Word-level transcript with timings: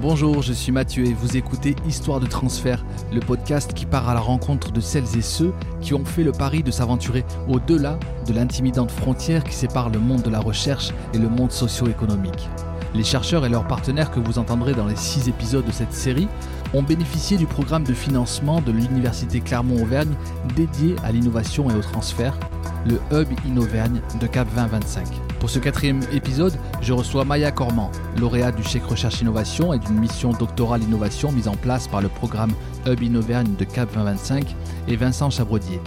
Bonjour, 0.00 0.42
je 0.42 0.52
suis 0.52 0.70
Mathieu 0.70 1.06
et 1.06 1.12
vous 1.12 1.36
écoutez 1.36 1.74
Histoire 1.84 2.20
de 2.20 2.26
transfert, 2.26 2.84
le 3.12 3.18
podcast 3.18 3.74
qui 3.74 3.84
part 3.84 4.08
à 4.08 4.14
la 4.14 4.20
rencontre 4.20 4.70
de 4.70 4.80
celles 4.80 5.16
et 5.18 5.22
ceux 5.22 5.52
qui 5.80 5.92
ont 5.92 6.04
fait 6.04 6.22
le 6.22 6.30
pari 6.30 6.62
de 6.62 6.70
s'aventurer 6.70 7.24
au-delà 7.48 7.98
de 8.24 8.32
l'intimidante 8.32 8.92
frontière 8.92 9.42
qui 9.42 9.54
sépare 9.54 9.90
le 9.90 9.98
monde 9.98 10.22
de 10.22 10.30
la 10.30 10.38
recherche 10.38 10.90
et 11.14 11.18
le 11.18 11.28
monde 11.28 11.50
socio-économique. 11.50 12.48
Les 12.94 13.02
chercheurs 13.02 13.44
et 13.44 13.48
leurs 13.48 13.66
partenaires 13.66 14.12
que 14.12 14.20
vous 14.20 14.38
entendrez 14.38 14.72
dans 14.72 14.86
les 14.86 14.94
six 14.94 15.28
épisodes 15.28 15.66
de 15.66 15.72
cette 15.72 15.92
série 15.92 16.28
ont 16.74 16.84
bénéficié 16.84 17.36
du 17.36 17.46
programme 17.46 17.82
de 17.82 17.94
financement 17.94 18.60
de 18.60 18.70
l'Université 18.70 19.40
Clermont-Auvergne 19.40 20.14
dédié 20.54 20.94
à 21.02 21.10
l'innovation 21.10 21.70
et 21.70 21.74
au 21.74 21.80
transfert, 21.80 22.38
le 22.86 23.00
Hub 23.10 23.28
Innovergne 23.44 24.00
de 24.20 24.26
Cap 24.28 24.46
2025. 24.54 25.27
Pour 25.40 25.50
ce 25.50 25.60
quatrième 25.60 26.00
épisode, 26.12 26.52
je 26.80 26.92
reçois 26.92 27.24
Maya 27.24 27.52
Corman, 27.52 27.90
lauréate 28.18 28.56
du 28.56 28.64
chèque 28.64 28.84
Recherche 28.84 29.20
Innovation 29.20 29.72
et 29.72 29.78
d'une 29.78 29.98
mission 29.98 30.32
doctorale 30.32 30.82
innovation 30.82 31.30
mise 31.30 31.46
en 31.46 31.54
place 31.54 31.86
par 31.86 32.02
le 32.02 32.08
programme 32.08 32.50
Hub 32.86 33.00
Innovergne 33.00 33.54
de 33.54 33.64
Cap 33.64 33.88
2025 33.92 34.56
et 34.88 34.96
Vincent 34.96 35.30
Chabrodier. 35.30 35.80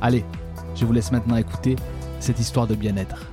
Allez, 0.00 0.24
je 0.74 0.84
vous 0.84 0.92
laisse 0.92 1.12
maintenant 1.12 1.36
écouter 1.36 1.76
cette 2.18 2.40
histoire 2.40 2.66
de 2.66 2.74
bien-être. 2.74 3.26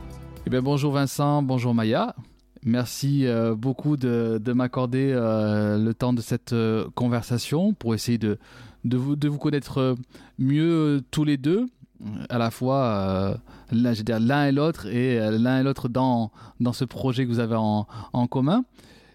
Eh 0.46 0.52
bien, 0.52 0.62
bonjour 0.62 0.94
Vincent, 0.94 1.42
bonjour 1.42 1.74
Maya. 1.74 2.16
Merci 2.64 3.26
euh, 3.26 3.56
beaucoup 3.56 3.98
de, 3.98 4.40
m'accorder 4.54 5.12
euh, 5.12 5.78
le 5.78 5.94
temps 5.94 6.14
de 6.14 6.22
cette 6.22 6.54
euh, 6.54 6.88
conversation 6.96 7.74
pour 7.74 7.96
essayer 7.96 8.18
de, 8.18 8.38
vous 8.84 9.38
connaître 9.38 9.96
mieux 10.38 11.02
tous 11.10 11.24
les 11.24 11.38
deux, 11.38 11.66
à 12.30 12.38
la 12.38 12.52
fois 12.52 13.40
l'un 13.72 14.46
et 14.46 14.52
l'autre 14.52 14.88
et 14.88 15.20
l'un 15.38 15.60
et 15.60 15.64
l'autre 15.64 15.90
dans, 15.90 16.32
dans 16.60 16.74
ce 16.74 16.86
projet 16.86 17.26
que 17.26 17.32
vous 17.32 17.40
avez 17.40 17.56
en, 17.56 17.88
en 18.14 18.28
commun. 18.28 18.64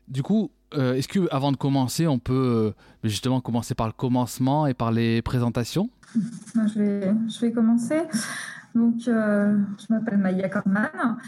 Du 0.08 0.22
coup, 0.22 0.50
est-ce 0.72 1.08
que 1.08 1.28
avant 1.30 1.52
de 1.52 1.56
commencer, 1.56 2.06
on 2.06 2.18
peut 2.18 2.72
justement 3.04 3.40
commencer 3.40 3.74
par 3.74 3.86
le 3.86 3.92
commencement 3.92 4.66
et 4.66 4.74
par 4.74 4.90
les 4.92 5.22
présentations? 5.22 5.90
Je 6.14 6.78
vais, 6.78 7.14
je 7.28 7.40
vais 7.40 7.52
commencer. 7.52 8.02
Donc, 8.74 8.94
je 9.04 9.86
m'appelle 9.90 10.18
Maya 10.18 10.48
Corman, 10.48 11.18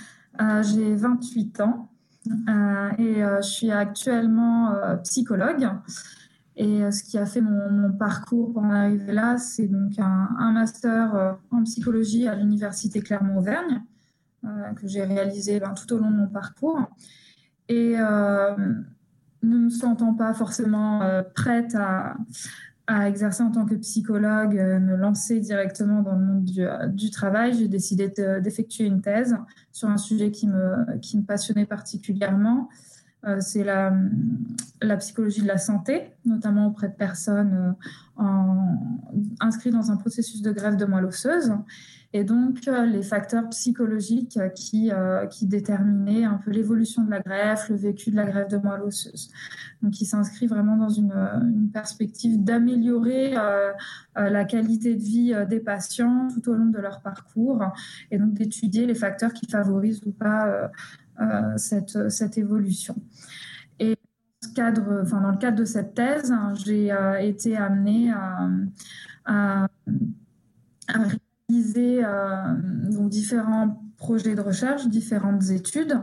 j'ai 0.63 0.95
28 0.97 1.61
ans. 1.61 1.89
Euh, 2.49 2.91
et 2.99 3.23
euh, 3.23 3.43
je 3.43 3.49
suis 3.49 3.71
actuellement 3.71 4.73
euh, 4.73 4.97
psychologue. 4.97 5.69
Et 6.57 6.91
ce 6.93 7.03
qui 7.03 7.19
a 7.19 7.27
fait 7.27 7.41
mon, 7.41 7.93
parcours 7.93 8.53
pour 8.53 8.63
en 8.63 8.71
arriver 8.71 9.13
là, 9.13 9.39
c'est 9.39 9.67
donc 9.67 9.93
un, 9.99 10.53
master 10.53 11.37
en 11.51 11.63
psychologie 11.65 12.29
à 12.29 12.37
l'université 12.37 13.01
Clermont-Auvergne 13.01 13.83
que 14.77 14.87
j'ai 14.87 15.03
réalisé 15.03 15.59
ben, 15.59 15.73
tout 15.75 15.93
au 15.95 15.99
long 15.99 16.11
de 16.11 16.17
mon 16.17 16.29
parcours. 16.29 16.79
Et 17.69 17.97
ne 17.97 19.59
me 19.59 19.69
sentant 19.69 20.15
pas 20.15 20.33
forcément 20.33 21.01
prête 21.35 21.75
à, 21.75 22.17
exercer 23.07 23.43
en 23.43 23.51
tant 23.51 23.65
que 23.65 23.75
psychologue, 23.77 24.59
euh, 24.59 24.79
me 24.79 24.95
lancer 24.95 25.41
directement 25.41 26.03
dans 26.03 26.17
le 26.17 26.23
monde 26.23 26.45
du, 26.45 26.61
euh, 26.63 27.11
travail, 27.11 27.55
j'ai 27.55 27.67
décidé 27.67 28.13
d'effectuer 28.43 28.85
une 28.85 29.01
thèse 29.01 29.39
sur 29.73 29.89
un 29.89 29.97
sujet 29.97 30.31
qui 30.31 30.47
me 30.49 31.23
passionnait 31.23 31.65
particulièrement. 31.65 32.69
Euh, 33.27 33.41
c'est 33.41 33.65
la, 33.65 33.93
la, 34.83 34.97
psychologie 34.97 35.43
de 35.43 35.47
la 35.47 35.59
santé, 35.59 36.13
notamment 36.25 36.67
auprès 36.67 36.89
de 36.89 36.95
personnes 36.95 37.75
en, 38.17 38.79
inscrites 39.41 39.73
dans 39.73 39.91
un 39.91 39.97
processus 39.97 40.43
de 40.43 40.53
grève 40.53 40.77
de 40.77 40.85
moelle 40.85 41.07
osseuse 41.07 41.53
et 42.15 42.23
donc 42.23 42.69
euh, 42.69 42.87
les 42.87 43.03
facteurs 43.03 43.49
psychologiques 43.49 44.39
qui, 44.55 44.93
euh, 44.93 45.27
déterminaient 45.43 46.25
un 46.25 46.35
peu 46.37 46.53
l'évolution 46.53 47.03
de 47.03 47.11
la 47.11 47.19
greffe, 47.19 47.69
le 47.69 47.75
vécu 47.75 48.13
de 48.13 48.17
la 48.17 48.25
greffe 48.25 48.47
de 48.47 48.57
moelle 48.57 48.83
osseuse. 48.83 49.33
Donc 49.83 50.01
il 50.01 50.07
s'inscrit 50.07 50.47
vraiment 50.47 50.77
dans 50.77 50.89
une, 50.89 51.13
perspective 51.73 52.43
d'améliorer 52.43 53.35
euh, 53.37 53.73
la 54.15 54.45
qualité 54.45 54.95
de 54.95 55.03
vie 55.03 55.35
des 55.49 55.59
patients 55.59 56.29
tout 56.33 56.49
au 56.49 56.55
long 56.55 56.67
de 56.67 56.79
leur 56.79 57.01
parcours 57.01 57.65
et 58.13 58.19
donc 58.19 58.35
d'étudier 58.35 58.87
les 58.87 58.95
facteurs 58.95 59.33
qui 59.33 59.47
favorisent 59.51 60.03
ou 60.07 60.13
pas 60.13 60.71
cette, 61.57 62.11
cette 62.11 62.39
évolution. 62.39 62.97
Et 63.79 63.97
cadre, 64.55 65.03
enfin, 65.03 65.21
dans 65.21 65.31
le 65.31 65.39
cadre 65.39 65.59
de 65.59 65.65
cette 65.65 65.95
thèse, 65.95 66.33
j'ai 66.65 66.93
été 67.21 67.57
amenée 67.57 68.13
à, 68.13 68.49
à 69.27 69.69
euh, 71.77 72.55
donc 72.91 73.11
différents 73.11 73.83
projets 73.97 74.35
de 74.35 74.41
recherche, 74.41 74.87
différentes 74.89 75.51
études 75.51 76.01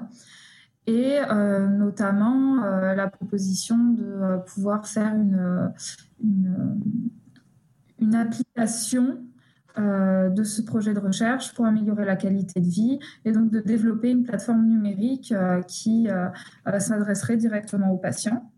et 0.87 1.19
euh, 1.19 1.67
notamment 1.67 2.63
euh, 2.63 2.95
la 2.95 3.07
proposition 3.07 3.77
de 3.77 4.43
pouvoir 4.47 4.87
faire 4.87 5.13
une, 5.13 5.71
une, 7.99 8.15
application 8.15 9.23
de 9.77 10.43
ce 10.43 10.61
projet 10.61 10.93
de 10.93 10.99
recherche 10.99 11.53
pour 11.53 11.65
améliorer 11.65 12.05
la 12.05 12.15
qualité 12.15 12.59
de 12.59 12.67
vie 12.67 12.99
et 13.25 13.31
donc 13.31 13.51
de 13.51 13.59
développer 13.59 14.09
une 14.11 14.23
plateforme 14.23 14.65
numérique 14.65 15.33
qui 15.67 16.07
s'adresserait 16.79 17.37
directement 17.37 17.91
aux 17.91 17.97
patients. 17.97 18.51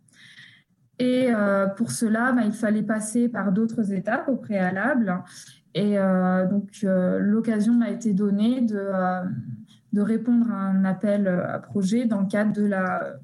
Et 0.99 1.29
pour 1.77 1.91
cela, 1.91 2.31
bah, 2.31 2.41
il 2.45 2.53
fallait 2.53 2.83
passer 2.83 3.29
par 3.29 3.51
d'autres 3.51 3.93
étapes 3.93 4.27
au 4.27 4.37
préalable. 4.37 5.23
Et 5.73 5.97
euh, 5.97 6.47
donc, 6.47 6.69
euh, 6.83 7.19
l'occasion 7.19 7.73
m'a 7.73 7.89
été 7.89 8.13
donnée 8.13 8.61
de, 8.61 8.77
euh, 8.77 9.23
de, 9.91 10.01
répondre 10.01 10.51
à 10.51 10.55
un 10.55 10.85
appel 10.85 11.27
à 11.27 11.59
projet 11.59 12.05
dans 12.05 12.21
le 12.21 12.27
cadre 12.27 12.53
de 12.53 12.65
la, 12.65 13.15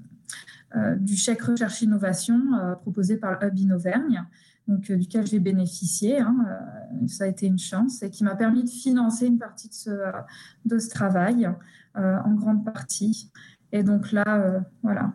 du 0.97 1.15
chèque 1.15 1.41
recherche 1.41 1.81
innovation 1.81 2.39
proposé 2.81 3.17
par 3.17 3.39
le 3.39 3.47
Hub 3.47 3.57
Innovergne, 3.57 4.23
donc, 4.69 4.91
duquel 4.91 5.27
j'ai 5.27 5.39
bénéficié. 5.39 6.19
Hein, 6.19 6.35
ça 7.07 7.25
a 7.25 7.27
été 7.27 7.47
une 7.47 7.59
chance 7.59 8.01
et 8.03 8.09
qui 8.09 8.23
m'a 8.23 8.35
permis 8.35 8.63
de 8.63 8.69
financer 8.69 9.25
une 9.27 9.37
partie 9.37 9.67
de 9.67 9.73
ce, 9.73 9.89
de 10.65 10.79
ce 10.79 10.89
travail, 10.89 11.49
en 11.95 12.33
grande 12.35 12.63
partie. 12.63 13.29
Et 13.71 13.83
donc 13.83 14.11
là, 14.11 14.61
voilà. 14.81 15.11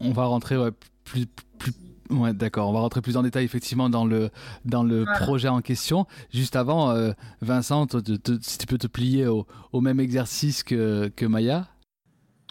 On... 0.00 0.12
va 0.12 0.24
rentrer 0.24 0.56
plus, 1.04 1.26
plus 1.58 1.72
Ouais, 2.10 2.32
d'accord. 2.32 2.68
On 2.68 2.72
va 2.72 2.80
rentrer 2.80 3.00
plus 3.00 3.16
en 3.16 3.22
détail 3.22 3.44
effectivement 3.44 3.88
dans 3.88 4.04
le 4.04 4.30
dans 4.64 4.82
le 4.82 5.04
projet 5.20 5.48
en 5.48 5.60
question. 5.60 6.06
Juste 6.32 6.56
avant, 6.56 6.90
euh, 6.90 7.12
Vincent, 7.40 7.86
si 8.40 8.58
tu 8.58 8.66
peux 8.66 8.78
te 8.78 8.86
plier 8.86 9.26
au, 9.26 9.46
au 9.72 9.80
même 9.80 10.00
exercice 10.00 10.62
que, 10.62 11.08
que, 11.08 11.24
Maya. 11.24 11.68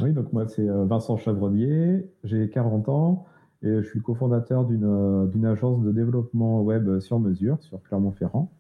Oui, 0.02 0.14
donc 0.14 0.32
moi 0.32 0.48
c'est 0.48 0.68
euh, 0.68 0.86
Vincent 0.86 1.18
Chavrodier, 1.18 2.10
j'ai 2.24 2.50
40 2.50 2.88
ans 2.90 3.26
et 3.62 3.82
je 3.82 3.88
suis 3.88 4.02
cofondateur 4.02 4.66
d'une 4.66 4.86
euh, 4.86 5.26
d'une 5.28 5.46
agence 5.46 5.82
de 5.84 5.92
développement 5.92 6.62
web 6.62 7.00
sur 7.00 7.20
mesure 7.20 7.58
sur 7.62 7.82
Clermont-Ferrand. 7.84 8.52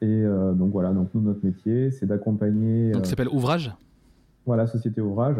et 0.00 0.24
donc 0.54 0.72
voilà, 0.72 0.92
donc 0.92 1.10
nous 1.14 1.20
notre 1.20 1.44
métier 1.44 1.90
c'est 1.90 2.06
d'accompagner. 2.06 2.92
Donc 2.92 3.04
ça 3.04 3.10
s'appelle 3.10 3.28
Ouvrage? 3.28 3.74
Voilà, 4.46 4.66
société 4.66 5.00
Ouvrage. 5.00 5.36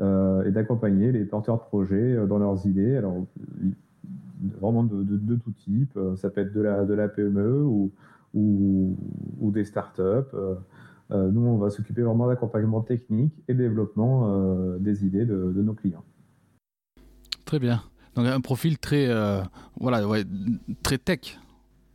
Euh, 0.00 0.44
et 0.44 0.52
d'accompagner 0.52 1.10
les 1.10 1.24
porteurs 1.24 1.56
de 1.56 1.62
projets 1.62 1.96
euh, 1.96 2.26
dans 2.26 2.38
leurs 2.38 2.66
idées. 2.66 2.96
Alors, 2.96 3.26
vraiment 4.60 4.84
de, 4.84 5.02
de, 5.02 5.34
tout 5.34 5.50
type. 5.50 5.96
Euh, 5.96 6.14
ça 6.14 6.30
peut 6.30 6.42
être 6.42 6.52
de 6.52 6.60
la, 6.60 6.84
de 6.84 6.94
la 6.94 7.08
PME 7.08 7.64
ou, 7.64 7.90
ou, 8.32 8.96
ou 9.40 9.50
des 9.50 9.64
startups. 9.64 10.36
nous, 11.10 11.40
on 11.40 11.56
va 11.56 11.70
s'occuper 11.70 12.02
vraiment 12.02 12.28
d'accompagnement 12.28 12.80
technique 12.80 13.34
et 13.48 13.54
développement 13.54 14.76
des 14.78 15.04
idées 15.04 15.24
de, 15.24 15.52
de, 15.52 15.62
nos 15.62 15.72
clients. 15.72 16.04
Très 17.48 17.58
bien. 17.58 17.82
Donc 18.14 18.26
un 18.26 18.42
profil 18.42 18.78
très, 18.78 19.08
voilà, 19.80 20.06
ouais, 20.06 20.22
très 20.82 20.98
tech. 20.98 21.38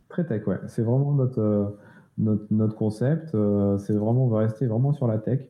Très 0.08 0.26
tech, 0.26 0.44
ouais. 0.48 0.58
C'est 0.66 0.82
vraiment 0.82 1.12
notre, 1.12 1.76
notre, 2.18 2.44
notre, 2.50 2.74
concept. 2.74 3.28
c'est 3.78 3.92
vraiment, 3.92 4.24
on 4.24 4.28
va 4.28 4.40
rester 4.40 4.66
vraiment 4.66 4.92
sur 4.92 5.06
la 5.06 5.18
tech. 5.18 5.42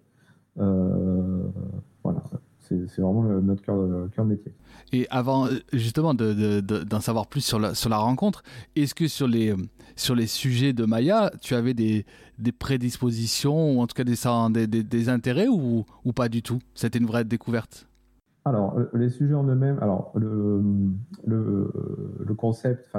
voilà. 0.57 2.23
C'est 2.61 3.01
vraiment 3.01 3.23
notre 3.23 3.63
cœur, 3.63 3.77
de 3.79 4.23
métier. 4.25 4.53
Et 4.93 5.07
avant 5.09 5.49
justement 5.73 6.13
d'en 6.13 6.35
de, 6.35 6.61
de, 6.61 7.01
savoir 7.01 7.27
plus 7.27 7.41
sur 7.41 7.59
la, 7.59 7.75
sur 7.75 7.89
la 7.89 7.97
rencontre, 7.97 8.43
est-ce 8.77 8.95
que 8.95 9.09
sur 9.09 9.27
les, 9.27 9.55
sur 9.97 10.15
les 10.15 10.27
sujets 10.27 10.75
de 10.75 10.85
Maya, 10.85 11.31
tu 11.41 11.55
avais 11.55 11.73
des, 11.73 12.05
des 12.39 12.53
prédispositions 12.53 13.73
ou 13.73 13.81
en 13.81 13.87
tout 13.87 13.95
cas 13.95 14.05
des, 14.05 14.67
des, 14.67 14.83
des 14.83 15.09
intérêts 15.09 15.49
ou, 15.49 15.87
ou, 16.05 16.13
pas 16.13 16.29
du 16.29 16.43
tout? 16.43 16.59
C'était 16.75 16.99
une 16.99 17.07
vraie 17.07 17.25
découverte? 17.25 17.87
Alors, 18.45 18.79
les 18.93 19.09
sujets 19.09 19.35
en 19.35 19.45
eux-mêmes, 19.45 19.79
alors 19.81 20.13
le, 20.15 20.63
le, 21.27 21.73
le 22.21 22.35
concept 22.35 22.91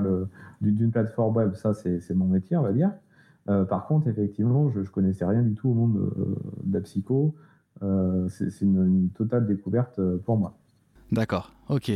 d'une 0.62 0.92
plateforme 0.92 1.36
web, 1.36 1.53
ça 1.53 1.74
c'est 1.74 2.15
mon 2.15 2.25
métier, 2.25 2.57
on 2.57 2.63
va 2.63 2.74
dire. 2.74 2.92
Euh, 3.47 3.63
par 3.63 3.86
contre, 3.86 4.07
effectivement, 4.07 4.69
je 4.71 4.80
ne 4.80 4.86
connaissais 4.86 5.25
rien 5.25 5.44
du 5.44 5.53
tout 5.53 5.69
au 5.69 5.74
monde 5.74 5.97
euh. 5.97 7.31
Euh, 7.83 8.27
c'est 8.30 8.62
une, 8.62 9.09
totale 9.15 9.45
découverte 9.45 10.00
euh, 10.00 10.18
pour 10.18 10.38
moi. 10.38 10.57
D'accord, 11.12 11.51
ok. 11.69 11.91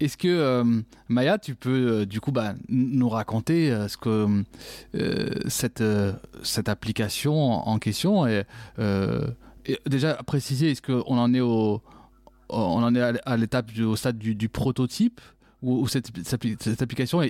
Est-ce 0.00 0.16
que 0.16 0.28
euh, 0.28 0.64
Maya, 1.08 1.38
tu 1.38 1.54
peux 1.54 2.04
du 2.04 2.20
coup 2.20 2.32
bah, 2.32 2.54
nous 2.68 3.08
raconter 3.08 3.70
ce 3.88 3.96
que 3.96 4.42
cette, 5.48 5.84
cette 6.42 6.68
application 6.68 7.34
en, 7.34 7.78
question 7.78 8.26
est, 8.26 8.44
déjà 9.86 10.14
préciser 10.26 10.72
est-ce 10.72 10.82
qu'on 10.82 11.16
en 11.16 11.32
est 11.32 11.40
au, 11.40 11.80
on 12.54 12.82
en 12.82 12.94
est 12.94 13.20
à 13.24 13.36
l'étape 13.36 13.70
au 13.78 13.96
stade 13.96 14.18
du, 14.18 14.48
prototype 14.48 15.20
où, 15.62 15.86
cette, 15.88 16.10
application 16.82 17.22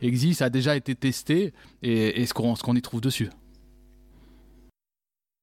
existe, 0.00 0.42
a 0.42 0.50
déjà 0.50 0.76
été 0.76 0.94
testée 0.94 1.52
et, 1.82 2.26
ce 2.26 2.34
qu'on 2.34 2.74
y 2.74 2.82
trouve 2.82 3.00
dessus 3.00 3.30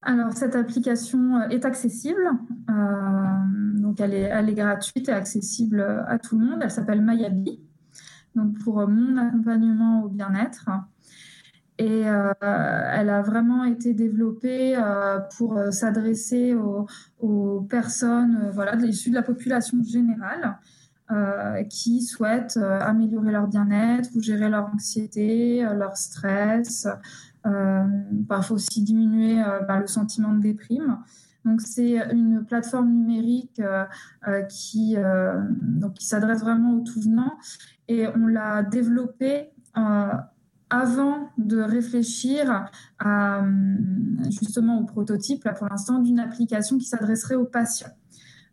alors, 0.03 0.33
cette 0.33 0.55
application 0.55 1.43
est 1.51 1.63
accessible. 1.63 2.31
donc, 2.67 3.99
elle 4.01 4.15
est, 4.15 4.31
elle 4.33 4.49
est, 4.49 4.55
gratuite 4.55 5.09
et 5.09 5.11
accessible 5.11 5.79
à 6.07 6.17
tout 6.17 6.39
le 6.39 6.45
monde. 6.47 6.61
Elle 6.63 6.71
s'appelle 6.71 7.03
Mayabi. 7.03 7.61
Donc, 8.33 8.57
pour 8.63 8.87
mon 8.87 9.15
accompagnement 9.17 10.03
au 10.03 10.09
bien-être. 10.09 10.71
Et 11.81 12.07
euh, 12.07 12.31
elle 12.43 13.09
a 13.09 13.23
vraiment 13.23 13.63
été 13.63 13.95
développée 13.95 14.75
euh, 14.77 15.17
pour 15.35 15.57
euh, 15.57 15.71
s'adresser 15.71 16.53
aux, 16.53 17.61
personnes 17.71 18.51
voilà, 18.53 18.75
issues 18.75 19.09
de 19.09 19.15
la 19.15 19.23
population 19.23 19.81
générale 19.83 20.57
qui 21.69 22.01
souhaitent 22.01 22.55
améliorer 22.55 23.33
leur 23.33 23.45
bien-être 23.45 24.09
ou 24.15 24.21
gérer 24.21 24.47
leur 24.47 24.67
anxiété, 24.73 25.61
leur 25.61 25.97
stress, 25.97 26.87
parfois 28.29 28.55
aussi 28.55 28.81
diminuer 28.81 29.43
bah, 29.67 29.77
le 29.81 29.87
sentiment 29.87 30.33
de 30.33 30.39
déprime. 30.39 30.99
Donc 31.43 31.59
c'est 31.59 31.97
une 32.13 32.45
plateforme 32.45 32.93
numérique 32.93 33.61
qui, 34.47 34.95
qui 35.95 36.05
s'adresse 36.05 36.39
vraiment 36.39 36.75
aux 36.75 36.81
tout 36.81 37.01
venants 37.01 37.37
et 37.89 38.07
on 38.07 38.27
l'a 38.27 38.63
développée 38.63 39.49
avant 40.71 41.29
de 41.37 41.61
réfléchir 41.61 42.65
à, 42.97 43.43
justement 44.29 44.79
au 44.79 44.85
prototype, 44.85 45.43
là, 45.43 45.51
pour 45.51 45.67
l'instant, 45.67 45.99
d'une 45.99 46.19
application 46.19 46.77
qui 46.77 46.85
s'adresserait 46.85 47.35
aux 47.35 47.45
patients. 47.45 47.91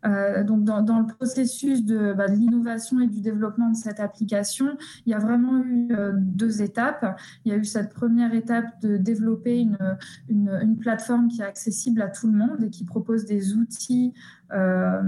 Euh, 0.05 0.43
donc 0.45 0.63
dans, 0.63 0.99
le 0.99 1.13
processus 1.13 1.83
bah, 1.83 2.27
de, 2.27 2.33
l'innovation 2.33 3.01
et 3.01 3.07
du 3.07 3.21
développement 3.21 3.69
de 3.69 3.75
cette 3.75 3.99
application, 3.99 4.77
il 5.05 5.11
y 5.11 5.13
a 5.13 5.19
vraiment 5.19 5.61
eu 5.63 5.89
euh, 5.91 6.13
deux 6.15 6.61
étapes. 6.61 7.19
Il 7.45 7.51
y 7.51 7.55
a 7.55 7.57
eu 7.57 7.65
cette 7.65 7.93
première 7.93 8.33
étape 8.33 8.79
de 8.81 8.97
développer 8.97 9.59
une, 9.59 10.77
plateforme 10.79 11.27
qui 11.27 11.41
est 11.41 11.45
accessible 11.45 12.01
à 12.01 12.07
tout 12.07 12.27
le 12.27 12.37
monde 12.37 12.63
et 12.63 12.69
qui 12.69 12.85
propose 12.85 13.25
des 13.25 13.53
outils 13.55 14.13
euh, 14.53 15.01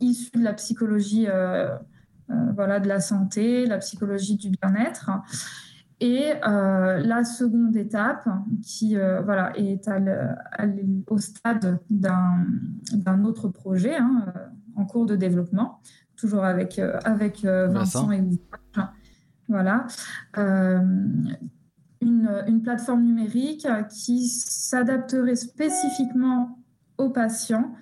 issus 0.00 0.30
de 0.34 0.42
la 0.42 0.54
psychologie 0.54 1.26
voilà, 2.54 2.80
de 2.80 2.88
la 2.88 3.00
santé, 3.00 3.66
la 3.66 3.78
psychologie 3.78 4.36
du 4.36 4.50
bien-être. 4.50 5.10
Et 6.00 6.32
euh, 6.46 6.98
la 7.00 7.24
seconde 7.24 7.76
étape, 7.76 8.26
qui 8.62 8.96
euh, 8.96 9.20
voilà, 9.20 9.52
est 9.58 9.86
au 11.08 11.18
stade 11.18 11.78
d'un 11.90 13.24
autre 13.24 13.48
projet 13.48 13.96
hein, 13.96 14.24
euh, 14.28 14.40
en 14.76 14.86
cours 14.86 15.04
de 15.04 15.14
développement, 15.14 15.80
toujours 16.16 16.44
avec, 16.44 16.78
avec 17.04 17.44
Vincent 17.44 18.10
et 18.10 18.22
Voilà. 19.48 19.86
Une, 22.02 22.30
une, 22.46 22.62
plateforme 22.62 23.02
numérique 23.02 23.66
qui 23.90 24.26
s'adapterait 24.26 25.36
spécifiquement 25.36 26.58
aux 26.96 27.10
patients 27.10 27.74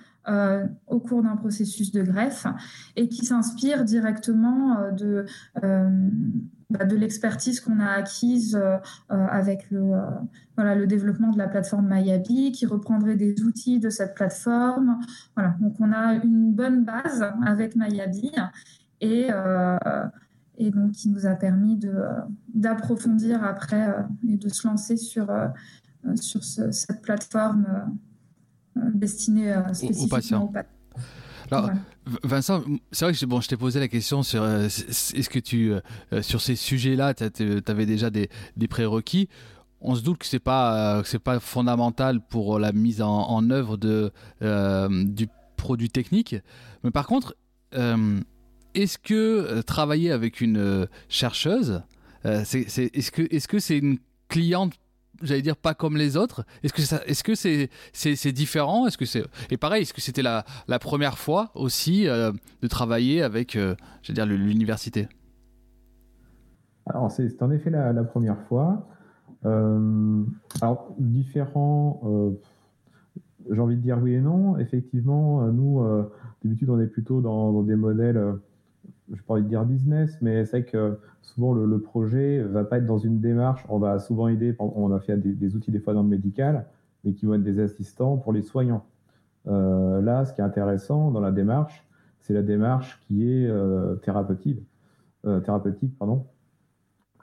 au 0.88 0.98
cours 0.98 1.22
d'un 1.22 1.36
processus 1.36 1.92
de 1.92 2.02
greffe 2.02 2.46
et 2.96 3.08
qui 3.08 3.24
s'inspire 3.24 3.84
directement 3.84 4.90
de 4.90 5.24
bah, 6.70 6.84
de 6.84 6.96
l'expertise 6.96 7.60
qu'on 7.60 7.80
a 7.80 7.92
acquise 7.92 8.54
euh, 8.54 8.76
euh, 9.10 9.26
avec 9.30 9.70
le, 9.70 9.80
euh, 9.80 10.00
voilà, 10.54 10.74
le 10.74 10.86
développement 10.86 11.30
de 11.30 11.38
la 11.38 11.48
plateforme 11.48 11.86
Mayabi, 11.86 12.52
qui 12.52 12.66
reprendrait 12.66 13.16
des 13.16 13.42
outils 13.42 13.80
de 13.80 13.88
cette 13.88 14.14
plateforme. 14.14 15.00
Voilà, 15.34 15.56
donc 15.60 15.76
on 15.80 15.92
a 15.92 16.14
une 16.22 16.52
bonne 16.52 16.84
base 16.84 17.24
avec 17.46 17.74
Mayabi 17.74 18.32
et, 19.00 19.28
et 20.58 20.70
donc 20.70 20.92
qui 20.92 21.08
nous 21.08 21.24
a 21.24 21.34
permis 21.36 21.78
d'approfondir 22.52 23.44
après 23.44 23.94
et 24.28 24.36
de 24.36 24.48
se 24.48 24.66
lancer 24.66 24.96
sur, 24.96 25.28
sur 26.16 26.42
cette 26.44 27.00
plateforme 27.00 27.96
destinée 28.74 29.54
spécifiquement 29.72 30.44
aux 30.44 30.48
patients. 30.48 30.52
Alors, 31.50 31.70
Vincent, 32.22 32.62
c'est 32.92 33.04
vrai 33.04 33.14
que 33.14 33.26
bon, 33.26 33.40
je 33.40 33.48
t'ai 33.48 33.56
posé 33.56 33.80
la 33.80 33.88
question 33.88 34.22
sur 34.22 34.42
euh, 34.42 34.66
est-ce 34.66 35.28
que 35.28 35.38
tu 35.38 35.72
euh, 35.72 35.80
euh, 36.12 36.22
sur 36.22 36.40
ces 36.40 36.56
sujets-là, 36.56 37.14
tu 37.14 37.62
avais 37.66 37.86
déjà 37.86 38.10
des, 38.10 38.28
prérequis. 38.68 39.28
On 39.80 39.94
se 39.94 40.02
doute 40.02 40.18
que 40.18 40.26
c'est 40.26 40.38
pas 40.40 41.02
c'est 41.04 41.20
pas 41.20 41.38
fondamental 41.38 42.20
pour 42.20 42.58
la 42.58 42.72
mise 42.72 43.00
en, 43.00 43.50
œuvre 43.50 43.76
de 43.76 44.12
du 45.04 45.28
produit 45.56 45.90
technique. 45.90 46.36
Mais 46.82 46.90
par 46.90 47.06
contre, 47.06 47.36
est-ce 47.72 48.98
que 48.98 49.60
travailler 49.62 50.10
avec 50.10 50.40
une 50.40 50.88
chercheuse, 51.08 51.82
c'est, 52.44 52.66
est-ce 52.76 53.12
que 53.12 53.22
est-ce 53.30 53.46
que 53.46 53.60
c'est 53.60 53.78
une 53.78 53.98
cliente 54.28 54.74
j'allais 55.22 55.42
dire 55.42 55.56
pas 55.56 55.74
comme 55.74 55.96
les 55.96 56.16
autres. 56.16 56.44
Est-ce 56.62 57.22
que 57.22 57.34
c'est, 57.34 58.32
différent? 58.32 58.86
Est-ce 58.86 58.98
que 58.98 59.04
c'est 59.04 59.24
et 59.50 59.56
pareil, 59.56 59.82
est-ce 59.82 59.94
que 59.94 60.00
c'était 60.00 60.22
la, 60.22 60.44
première 60.80 61.18
fois 61.18 61.50
aussi 61.54 62.08
euh, 62.08 62.32
de 62.62 62.68
travailler 62.68 63.22
avec, 63.22 63.56
euh, 63.56 63.74
dire 64.08 64.26
l'université? 64.26 65.08
Alors 66.86 67.10
c'est, 67.10 67.42
en 67.42 67.50
effet 67.50 67.70
la, 67.70 68.04
première 68.04 68.40
fois. 68.48 68.88
Euh, 69.44 70.24
alors 70.60 70.94
différent. 70.98 72.00
j'ai 73.50 73.60
envie 73.60 73.76
de 73.76 73.82
dire 73.82 73.98
oui 74.02 74.14
et 74.14 74.20
non. 74.20 74.58
Effectivement, 74.58 75.42
nous, 75.48 75.84
d'habitude, 76.42 76.70
on 76.70 76.80
est 76.80 76.86
plutôt 76.86 77.20
dans 77.20 77.62
des 77.62 77.76
modèles 77.76 78.38
je 79.10 79.14
n'ai 79.14 79.22
pas 79.26 79.34
envie 79.34 79.42
de 79.42 79.48
dire 79.48 79.64
business, 79.64 80.18
mais 80.20 80.44
c'est 80.44 80.64
que 80.64 80.98
souvent 81.22 81.52
le, 81.52 81.66
le, 81.66 81.80
projet 81.80 82.42
va 82.42 82.64
pas 82.64 82.78
être 82.78 82.86
dans 82.86 82.98
une 82.98 83.20
démarche. 83.20 83.64
On 83.68 83.78
va 83.78 83.98
souvent 83.98 84.28
aider, 84.28 84.54
on 84.58 84.92
a 84.92 85.00
fait 85.00 85.16
des, 85.16 85.56
outils 85.56 85.70
des 85.70 85.80
fois 85.80 85.94
dans 85.94 86.02
le 86.02 86.08
médical, 86.08 86.66
mais 87.04 87.12
qui 87.12 87.26
vont 87.26 87.34
être 87.34 87.42
des 87.42 87.60
assistants 87.60 88.16
pour 88.16 88.32
les 88.32 88.42
soignants. 88.42 88.84
Euh, 89.46 90.00
là, 90.02 90.24
ce 90.24 90.32
qui 90.32 90.40
est 90.40 90.44
intéressant 90.44 91.10
dans 91.10 91.20
la 91.20 91.32
démarche, 91.32 91.84
c'est 92.20 92.34
la 92.34 92.42
démarche 92.42 93.00
qui 93.06 93.24
est 93.24 93.46
euh, 93.46 93.94
thérapeutique, 93.96 94.62
euh, 95.26 95.40
thérapeutique, 95.40 95.96
pardon, 95.98 96.26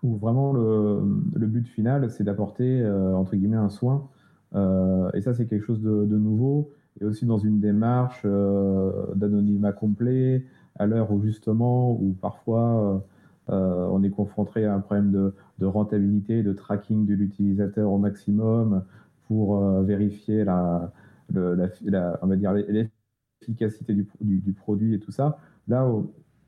où 0.02 0.16
vraiment 0.18 0.54
le, 0.54 1.02
but 1.36 1.68
final, 1.68 2.10
c'est 2.10 2.24
d'apporter 2.24 2.86
entre 2.88 3.36
guillemets 3.36 3.58
un 3.58 3.70
soin. 3.70 4.08
et 4.54 5.22
ça, 5.22 5.34
c'est 5.34 5.48
quelque 5.48 5.66
chose 5.66 5.82
de, 5.82 6.18
nouveau. 6.18 6.72
Et 7.02 7.06
aussi 7.06 7.26
dans 7.26 7.40
une 7.40 7.60
démarche 7.60 8.24
d'anonymat 8.24 9.74
complet, 9.74 10.46
à 10.78 10.86
l'heure 10.86 11.12
où 11.12 11.22
justement, 11.22 11.92
où 11.92 12.14
parfois 12.22 13.04
euh, 13.50 13.54
euh, 13.54 13.88
on 13.92 14.04
est 14.04 14.10
confronté 14.10 14.66
à 14.66 14.74
un 14.74 14.80
problème 14.80 15.12
de, 15.60 15.66
rentabilité, 15.66 16.44
de 16.44 16.54
tracking 16.54 17.06
de 17.06 17.14
l'utilisateur 17.14 17.92
au 17.92 17.98
maximum 17.98 18.84
pour 19.28 19.58
euh, 19.58 19.84
vérifier 19.84 20.44
la, 20.44 20.92
dire 21.32 22.54
l'efficacité 22.54 23.94
du, 23.94 24.08
du, 24.22 24.54
produit 24.54 24.94
et 24.96 25.00
tout 25.00 25.12
ça. 25.12 25.40
Là, 25.68 25.90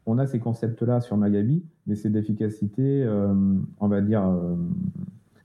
on 0.05 0.17
a 0.17 0.27
ces 0.27 0.39
concepts-là 0.39 1.01
sur 1.01 1.17
Magabi, 1.17 1.63
mais 1.85 1.95
c'est 1.95 2.09
d'efficacité, 2.09 3.07
on 3.79 3.87
va 3.87 4.01
dire, 4.01 4.23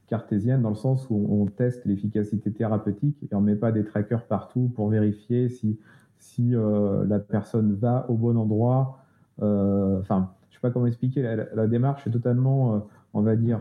cartésienne, 0.06 0.60
dans 0.60 0.68
le 0.68 0.76
sens 0.76 1.06
où 1.08 1.26
on 1.30 1.46
teste 1.46 1.86
l'efficacité 1.86 2.52
thérapeutique 2.52 3.16
et 3.22 3.34
on 3.34 3.40
ne 3.40 3.46
met 3.46 3.56
pas 3.56 3.72
des 3.72 3.82
trackers 3.82 4.26
partout 4.26 4.70
pour 4.74 4.90
vérifier 4.90 5.48
si 5.48 5.78
si 6.22 6.54
euh, 6.54 7.04
la 7.06 7.18
personne 7.18 7.74
va 7.74 8.06
au 8.08 8.14
bon 8.14 8.36
endroit. 8.36 8.98
Euh, 9.42 9.98
enfin, 10.00 10.30
je 10.50 10.54
sais 10.54 10.60
pas 10.60 10.70
comment 10.70 10.86
expliquer, 10.86 11.20
la, 11.20 11.66
démarche 11.66 12.06
est 12.06 12.10
totalement, 12.10 12.76
euh, 12.76 12.78
on 13.12 13.22
va 13.22 13.34
dire, 13.34 13.60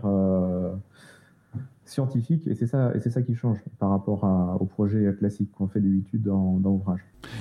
scientifique 1.86 2.48
et 2.48 2.56
c'est 2.56 2.68
ça, 2.68 2.94
et 2.96 3.00
c'est 3.00 3.10
ça 3.10 3.22
qui 3.24 3.36
change 3.36 3.58
par 3.80 3.89
rapport 3.89 4.24
au 4.62 4.65
projet 4.65 5.13
classique 5.18 5.51
qu'on 5.58 5.68
fait 5.68 5.82
d'habitude 5.82 6.22
dans, 6.22 6.58
dans. 6.60 6.82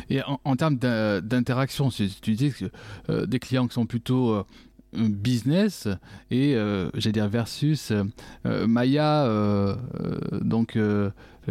Et 0.09 0.21
en, 0.45 0.57
termes 0.57 0.77
d'interaction, 0.77 1.91
tu 1.91 2.33
dis 2.33 2.53
que 2.53 3.27
des 3.27 3.39
clients 3.39 3.69
qui 3.69 3.75
sont 3.75 3.87
plutôt 3.87 4.43
business 4.93 5.89
et 6.31 6.57
j'ai 6.95 7.13
dire 7.13 7.29
versus 7.29 7.93
Maya 8.45 9.77
donc 10.41 10.79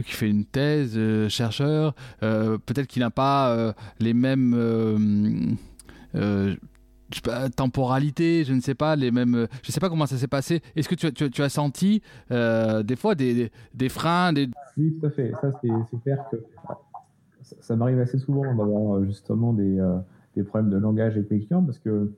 qui 0.06 0.12
fait 0.12 0.30
une 0.30 0.46
thèse 0.46 1.00
chercheur 1.30 1.94
peut-être 2.20 2.88
qu'il 2.88 3.02
n'a 3.02 3.12
pas 3.12 3.74
les 4.00 4.14
mêmes 4.14 5.58
temporalité, 7.56 8.44
je 8.44 8.54
ne 8.54 8.62
sais 8.62 8.76
pas, 8.76 8.96
les 8.96 9.12
mêmes. 9.12 9.48
Je 9.64 9.70
ne 9.70 9.72
sais 9.72 9.80
pas 9.80 9.90
comment 9.90 10.06
ça 10.06 10.18
s'est 10.18 10.28
passé. 10.28 10.62
Est-ce 10.76 10.88
que 10.88 10.96
tu, 10.96 11.12
tu, 11.14 11.30
tu 11.30 11.42
as 11.42 11.50
senti 11.50 12.02
des 12.30 12.96
fois 12.96 13.16
des, 13.16 13.52
des, 13.74 13.90
freins 13.90 14.34
des... 14.34 14.50
Oui, 14.78 14.98
tout 15.00 15.08
à 15.08 15.10
fait. 15.10 15.32
Ça, 15.42 15.52
c'est 15.62 16.02
clair 16.04 16.24
que 16.32 16.38
ça, 17.42 17.76
m'arrive 17.76 18.00
assez 18.00 18.20
souvent 18.20 18.54
d'avoir 18.54 19.04
justement 19.06 19.54
des, 19.54 19.80
des, 20.36 20.44
problèmes 20.44 20.70
de 20.70 20.78
langage 20.78 21.14
avec 21.14 21.32
mes 21.32 21.40
clients 21.40 21.64
parce 21.64 21.80
que 21.80 22.12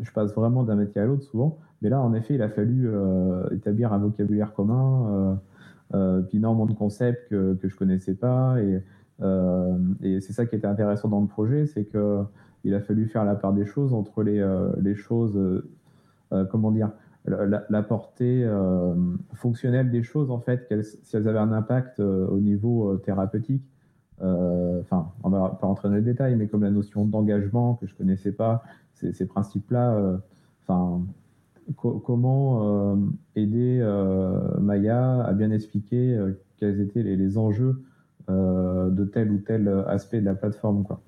je 0.00 0.10
passe 0.12 0.34
vraiment 0.34 0.62
d'un 0.62 0.76
métier 0.76 1.00
à 1.00 1.06
l'autre 1.06 1.22
souvent. 1.22 1.58
Mais 1.82 1.88
là, 1.88 2.00
en 2.00 2.12
effet, 2.14 2.34
il 2.34 2.42
a 2.42 2.48
fallu 2.48 2.88
euh, 2.88 3.48
établir 3.50 3.92
un 3.92 3.98
vocabulaire 3.98 4.52
commun, 4.52 5.06
euh, 5.08 5.34
euh, 5.94 6.20
puis 6.22 6.38
énormément 6.38 6.66
de 6.66 6.74
concepts 6.74 7.28
que, 7.30 7.54
que 7.54 7.68
je 7.68 7.76
connaissais 7.76 8.14
pas. 8.14 8.56
Et 8.60 10.20
c'est 10.20 10.32
ça 10.32 10.46
qui 10.46 10.56
était 10.56 10.66
intéressant 10.66 11.08
dans 11.08 11.20
le 11.20 11.26
projet, 11.26 11.66
c'est 11.66 11.84
que 11.84 12.22
il 12.64 12.74
a 12.74 12.80
fallu 12.80 13.06
faire 13.06 13.24
la 13.24 13.34
part 13.34 13.54
des 13.54 13.64
choses 13.64 13.94
entre 13.94 14.22
les 14.22 14.94
choses, 14.94 15.38
comment 16.50 16.70
dire, 16.70 16.90
la, 17.26 17.82
portée 17.82 18.46
fonctionnelle 19.34 19.90
des 19.90 20.02
choses, 20.02 20.30
en 20.30 20.40
fait, 20.40 20.66
si 20.82 21.16
elles 21.16 21.28
avaient 21.28 21.38
un 21.38 21.52
impact 21.52 22.00
au 22.00 22.38
niveau 22.38 22.96
thérapeutique. 22.98 23.62
Enfin, 24.20 25.12
on 25.22 25.30
va 25.30 25.48
pas 25.60 25.66
rentrer 25.66 25.88
dans 25.88 25.94
les 25.94 26.02
détails, 26.02 26.36
mais 26.36 26.46
comme 26.46 26.62
la 26.62 26.70
notion 26.70 27.04
d'engagement 27.04 27.74
que 27.74 27.86
je 27.86 27.94
connaissais 27.94 28.32
pas, 28.32 28.62
ces, 28.94 29.26
principes-là, 29.26 30.18
enfin, 30.62 31.02
comment 31.76 32.98
aider 33.34 33.80
Maya 34.60 35.22
à 35.24 35.32
bien 35.32 35.50
expliquer 35.50 36.18
quels 36.58 36.80
étaient 36.80 37.02
les, 37.02 37.38
enjeux 37.38 37.82
de 38.28 39.04
tel 39.06 39.30
ou 39.30 39.38
tel 39.38 39.68
aspect 39.86 40.20
de 40.20 40.26
la 40.26 40.34
plateforme, 40.34 40.84
quoi. 40.84 41.00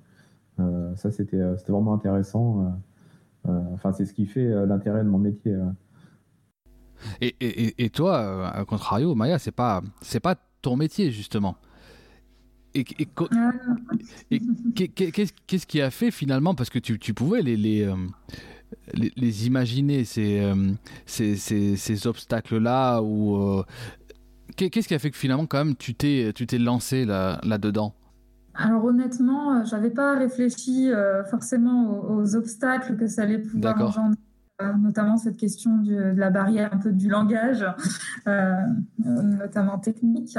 ça, 0.95 1.11
c'était 1.11 1.41
vraiment 1.67 1.93
intéressant. 1.93 2.81
Enfin, 3.45 3.91
c'est 3.93 4.05
ce 4.05 4.13
qui 4.13 4.25
fait 4.25 4.65
l'intérêt 4.65 5.03
de 5.03 5.09
mon 5.09 5.19
métier. 5.19 5.55
Et, 7.21 7.35
et, 7.41 7.85
et, 7.85 7.89
toi, 7.89 8.47
à 8.47 8.65
contrario, 8.65 9.15
Maya, 9.15 9.39
c'est 9.39 9.51
pas 9.51 9.81
c'est 10.01 10.19
pas 10.19 10.35
ton 10.61 10.75
métier 10.75 11.11
justement. 11.11 11.55
Et, 12.75 12.83
qu'est-ce 14.73 15.65
qui 15.67 15.81
a 15.81 15.91
fait 15.91 16.11
finalement 16.11 16.55
parce 16.55 16.69
que 16.69 16.79
tu, 16.79 16.97
tu 16.97 17.13
pouvais 17.13 17.41
les 17.41 17.55
les, 17.55 17.83
euh, 17.83 17.95
les, 18.93 19.45
imaginer 19.45 20.05
ces, 20.05 20.39
euh, 20.39 20.71
ces, 21.05 21.35
ces, 21.35 21.75
ces 21.75 22.07
obstacles 22.07 22.57
là 22.57 23.01
ou 23.01 23.35
euh, 23.35 23.63
qu'est-ce 24.55 24.87
qui 24.87 24.95
a 24.95 24.99
fait 24.99 25.11
que 25.11 25.17
finalement 25.17 25.45
quand 25.45 25.63
même 25.63 25.75
tu 25.75 25.93
t'es 25.93 26.33
lancé 26.57 27.05
là 27.05 27.39
là 27.43 27.57
dedans 27.57 27.93
alors 28.55 28.85
honnêtement, 28.85 29.65
j'avais 29.65 29.89
pas 29.89 30.15
réfléchi 30.15 30.91
forcément 31.31 31.89
aux, 31.89 32.21
aux, 32.21 32.35
obstacles 32.35 32.95
que 32.97 33.07
ça 33.07 33.23
allait 33.23 33.39
pouvoir 33.39 33.81
engendrer 33.81 34.15
notamment 34.79 35.17
cette 35.17 35.37
question 35.37 35.77
de 35.77 35.95
la 35.95 36.29
barrière 36.29 36.73
un 36.73 36.77
peu 36.77 36.91
du 36.91 37.09
langage, 37.09 37.65
euh, 38.27 38.55
notamment 38.97 39.77
technique. 39.77 40.37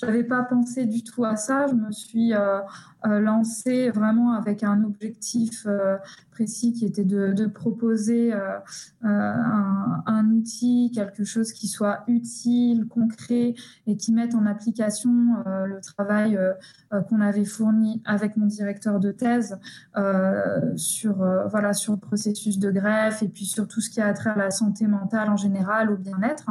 Je 0.00 0.06
n'avais 0.06 0.24
pas 0.24 0.42
pensé 0.42 0.86
du 0.86 1.02
tout 1.02 1.24
à 1.24 1.36
ça. 1.36 1.66
Je 1.66 1.74
me 1.74 1.90
suis 1.90 2.32
euh, 3.04 3.14
euh, 3.14 3.20
lancée 3.20 3.90
vraiment 3.90 4.32
avec 4.32 4.62
un 4.62 4.82
objectif 4.84 5.66
précis 6.30 6.72
qui 6.72 6.84
était 6.84 7.04
de, 7.04 7.46
proposer 7.46 8.32
un, 9.02 10.30
outil, 10.30 10.90
quelque 10.94 11.24
chose 11.24 11.52
qui 11.52 11.68
soit 11.68 12.04
utile, 12.08 12.86
concret 12.88 13.54
et 13.86 13.96
qui 13.96 14.12
mette 14.12 14.34
en 14.34 14.46
application 14.46 15.36
le 15.46 15.80
travail 15.80 16.38
qu'on 17.08 17.20
avait 17.20 17.44
fourni 17.44 18.02
avec 18.04 18.36
mon 18.36 18.46
directeur 18.46 19.00
de 19.00 19.12
thèse 19.12 19.58
sur, 20.76 21.16
voilà, 21.48 21.72
sur 21.72 21.92
le 21.92 21.98
processus 21.98 22.58
de 22.58 22.70
greffe 22.70 23.22
et 23.22 23.28
puis 23.28 23.44
sur 23.44 23.68
tout 23.68 23.80
ce 23.80 23.90
qui 23.90 24.00
a 24.00 24.12
trait 24.12 24.30
à 24.30 24.36
la 24.36 24.50
santé 24.50 24.86
mentale 24.86 25.30
en 25.30 25.36
général, 25.36 25.90
au 25.90 25.96
bien-être. 25.96 26.50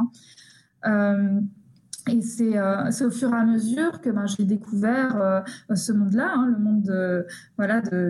Hein. 0.83 1.43
Euh, 2.09 2.11
et 2.37 2.59
euh, 2.59 2.91
c'est 2.91 3.05
au 3.05 3.11
fur 3.11 3.31
et 3.33 3.37
à 3.37 3.45
mesure 3.45 4.01
que 4.01 4.09
ben, 4.09 4.25
j'ai 4.25 4.43
découvert 4.45 5.15
euh, 5.21 5.41
ce 5.75 5.91
monde-là, 5.91 6.33
hein, 6.35 6.47
le 6.47 6.57
monde 6.57 6.81
de, 6.83 7.27
voilà, 7.57 7.81
de, 7.81 8.09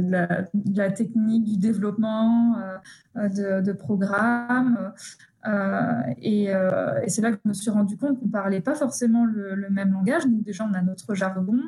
la, 0.75 0.91
technique, 0.91 1.43
du 1.43 1.57
développement, 1.57 2.57
de, 3.15 3.61
de, 3.61 3.71
programmes. 3.73 4.93
et, 6.21 6.51
c'est 7.07 7.21
là 7.21 7.31
que 7.31 7.39
je 7.43 7.49
me 7.49 7.53
suis 7.53 7.69
rendu 7.69 7.97
compte 7.97 8.19
qu'on 8.19 8.27
ne 8.27 8.31
parlait 8.31 8.61
pas 8.61 8.75
forcément 8.75 9.25
le, 9.25 9.69
même 9.69 9.93
langage. 9.93 10.25
Nous, 10.27 10.41
déjà, 10.41 10.65
on 10.69 10.73
a 10.73 10.81
notre 10.81 11.13
jargon 11.13 11.59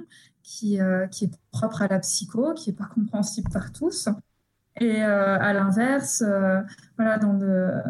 qui, 0.43 0.79
qui 1.11 1.25
est 1.25 1.31
propre 1.51 1.81
à 1.81 1.87
la 1.87 1.99
psycho, 1.99 2.53
qui 2.53 2.69
n'est 2.69 2.75
pas 2.75 2.89
compréhensible 2.93 3.49
par 3.51 3.71
tous. 3.71 4.09
Et 4.81 5.03
euh, 5.03 5.39
à 5.39 5.53
l'inverse, 5.53 6.21
euh, 6.25 6.61
voilà, 6.97 7.17
dans 7.17 7.33
le, 7.33 7.81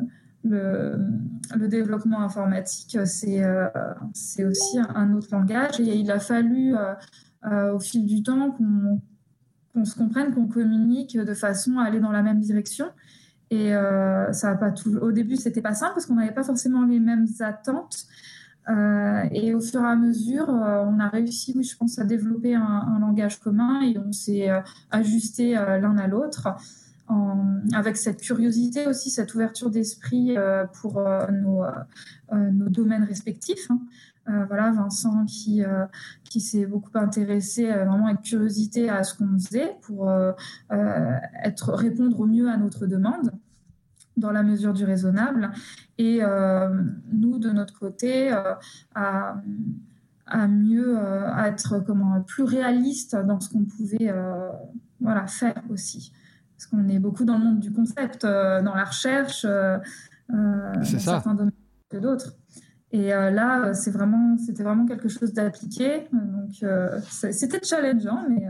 le, 0.45 1.67
développement 1.67 2.21
informatique, 2.21 2.97
c'est 3.05 3.43
euh, 3.43 3.67
c'est 4.13 4.45
aussi 4.45 4.79
un 4.79 5.13
autre 5.13 5.27
langage. 5.31 5.79
Et 5.79 5.95
il 5.95 6.11
a 6.11 6.19
fallu, 6.19 6.75
au 7.73 7.79
fil 7.79 8.05
du 8.05 8.23
temps, 8.23 8.51
qu'on 8.51 9.85
se 9.85 9.95
comprenne, 9.95 10.33
qu'on 10.33 10.47
communique 10.47 11.17
de 11.17 11.33
façon 11.33 11.77
à 11.79 11.85
aller 11.85 11.99
dans 11.99 12.11
la 12.11 12.21
même 12.21 12.39
direction. 12.39 12.85
Et 13.51 13.71
ça 14.31 14.51
a 14.51 14.55
pas 14.55 14.71
tout. 14.71 14.95
Au 14.97 15.11
début, 15.11 15.35
c'était 15.35 15.61
pas 15.61 15.73
simple 15.73 15.93
parce 15.95 16.05
qu'on 16.05 16.15
n'avait 16.15 16.33
pas 16.33 16.43
forcément 16.43 16.85
les 16.85 16.99
mêmes 16.99 17.27
attentes. 17.39 18.07
Euh, 18.67 19.23
et 19.31 19.53
au 19.53 19.61
fur 19.61 19.81
et 19.81 19.85
à 19.85 19.95
mesure, 19.95 20.49
euh, 20.49 20.83
on 20.87 20.99
a 20.99 21.07
réussi, 21.07 21.55
je 21.61 21.77
pense, 21.77 21.99
à 21.99 22.03
développer 22.03 22.55
un, 22.55 22.97
langage 22.99 23.39
commun 23.39 23.81
et 23.81 23.97
on 23.97 24.11
s'est 24.11 24.49
euh, 24.49 24.59
ajusté 24.91 25.53
l'un 25.53 25.97
à 25.97 26.07
l'autre. 26.07 26.47
Avec 27.73 27.97
cette 27.97 28.21
curiosité 28.21 28.87
aussi, 28.87 29.09
cette 29.09 29.35
ouverture 29.35 29.69
d'esprit 29.69 30.35
pour 30.73 30.99
nos, 31.31 31.63
nos, 32.33 32.69
domaines 32.69 33.03
respectifs. 33.03 33.69
Hein. 33.69 34.45
voilà, 34.47 34.71
Vincent 34.71 35.25
qui, 35.25 35.61
s'est 36.39 36.65
beaucoup 36.65 36.89
intéressé 36.95 37.67
vraiment 37.67 38.07
avec 38.07 38.23
curiosité 38.23 38.89
à 38.89 39.03
ce 39.03 39.13
qu'on 39.13 39.31
faisait 39.33 39.75
pour 39.81 40.09
répondre 41.67 42.19
au 42.19 42.25
mieux 42.25 42.49
à 42.49 42.57
notre 42.57 42.87
demande 42.87 43.31
dans 44.17 44.31
la 44.31 44.43
mesure 44.43 44.73
du 44.73 44.85
raisonnable. 44.85 45.51
Et 45.97 46.19
euh, 46.21 46.69
nous, 47.11 47.39
de 47.39 47.49
notre 47.49 47.77
côté, 47.77 48.31
euh, 48.31 48.55
à, 48.93 49.37
mieux 50.47 50.97
euh, 50.97 51.43
être 51.43 51.79
comment, 51.79 52.21
plus 52.21 52.43
réaliste 52.43 53.15
dans 53.15 53.39
ce 53.39 53.49
qu'on 53.49 53.65
pouvait 53.65 54.13
voilà, 54.99 55.27
faire 55.27 55.61
aussi. 55.69 56.11
Parce 56.57 56.67
qu'on 56.67 56.87
est 56.87 56.99
beaucoup 56.99 57.25
dans 57.25 57.37
le 57.37 57.43
monde 57.43 57.59
du 57.59 57.71
concept, 57.71 58.23
dans 58.23 58.75
la 58.75 58.85
recherche, 58.85 59.45
dans 59.45 60.83
certains 60.83 61.33
domaines 61.33 61.51
que 61.89 61.97
d'autres. 61.97 62.33
Et 62.91 63.09
là, 63.09 63.73
c'est 63.73 63.91
vraiment, 63.91 64.37
c'était 64.37 64.63
vraiment 64.63 64.85
quelque 64.85 65.09
chose 65.09 65.33
d'appliqué. 65.33 66.07
Donc, 66.13 66.63
c'était 67.09 67.59
challengeant, 67.61 68.25
mais 68.29 68.47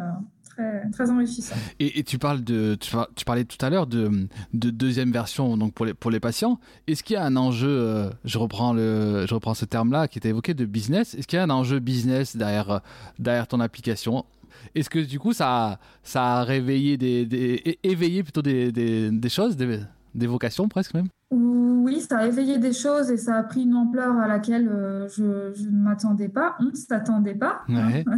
très, 0.92 1.12
enrichissant. 1.12 1.56
Et, 1.80 2.04
tu, 2.04 2.18
parles 2.18 2.44
de, 2.44 2.76
tu, 2.76 3.26
parlais 3.26 3.44
tout 3.44 3.64
à 3.64 3.70
l'heure 3.70 3.88
de, 3.88 4.28
de, 4.54 4.70
deuxième 4.70 5.12
version 5.12 5.58
donc 5.58 5.74
pour, 5.74 5.86
les, 5.86 5.94
pour 5.94 6.12
les 6.12 6.20
patients. 6.20 6.60
Est-ce 6.88 7.04
qu'il 7.04 7.16
y 7.16 7.18
a 7.18 7.24
un 7.24 7.36
enjeu, 7.36 7.70
euh, 7.70 8.10
je, 8.24 8.38
reprends 8.38 8.74
le, 8.74 9.26
je 9.28 9.34
reprends 9.34 9.54
ce 9.54 9.66
terme-là 9.66 10.08
qui 10.08 10.18
était 10.18 10.30
évoqué, 10.30 10.54
de 10.54 10.66
business, 10.66 11.16
est-ce 11.16 11.28
qu'il 11.28 11.38
y 11.38 11.40
a 11.40 11.44
un 11.44 11.50
enjeu 11.50 11.80
business 11.80 12.36
derrière, 12.36 12.82
derrière 13.20 13.48
ton 13.48 13.60
application? 13.60 14.26
Est-ce 14.74 14.90
que 14.90 15.00
du 15.00 15.20
coup 15.20 15.34
ça, 15.34 15.80
ça 16.04 16.38
a 16.38 16.44
réveillé 16.44 16.98
des, 16.98 17.78
éveillé 17.84 18.24
plutôt 18.24 18.42
des, 18.42 18.72
des, 18.72 19.12
des 19.12 19.30
choses, 19.30 19.56
des, 19.56 19.80
des 20.14 20.28
vocations 20.28 20.68
presque 20.68 20.94
même? 20.94 21.08
Oui, 21.32 22.02
ça 22.02 22.20
a 22.20 22.28
éveillé 22.28 22.58
des 22.58 22.74
choses 22.74 23.12
et 23.12 23.18
ça 23.18 23.36
a 23.36 23.44
pris 23.44 23.64
une 23.64 23.76
ampleur 23.76 24.18
à 24.18 24.28
laquelle 24.28 24.70
euh, 24.70 25.08
je, 25.10 25.54
je 25.54 25.70
ne 25.70 25.84
m'attendais 25.84 26.30
pas, 26.30 26.56
on 26.60 26.66
ne 26.66 26.76
s'attendait 26.76 27.36
pas. 27.36 27.62
Ouais. 27.70 28.04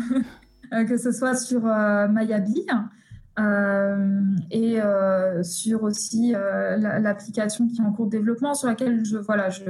Euh, 0.73 0.83
que 0.83 0.97
ce 0.97 1.13
soit 1.13 1.35
sur 1.35 1.65
euh, 1.65 2.07
Mayabi. 2.09 2.65
Euh, 3.39 4.21
et 4.49 4.79
sur 5.43 5.83
aussi 5.83 6.31
l'application 6.31 7.67
qui 7.67 7.79
est 7.79 7.85
en 7.85 7.93
cours 7.93 8.07
de 8.07 8.11
développement, 8.11 8.55
sur 8.55 8.67
laquelle 8.67 9.05
je 9.05 9.17
voilà, 9.17 9.49
je, 9.49 9.63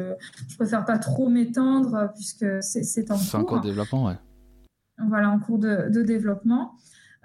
je 0.48 0.56
préfère 0.56 0.86
pas 0.86 0.98
trop 0.98 1.28
m'étendre 1.30 2.12
puisque 2.16 2.46
c'est 2.62 3.12
en 3.12 3.16
cours. 3.16 3.24
C'est 3.24 3.36
en 3.36 3.44
cours 3.44 3.60
de 3.60 3.68
développement, 3.68 4.06
ouais. 4.06 4.18
Voilà, 5.00 5.30
en 5.30 5.40
cours 5.40 5.60
de, 5.60 6.02
développement. 6.02 6.74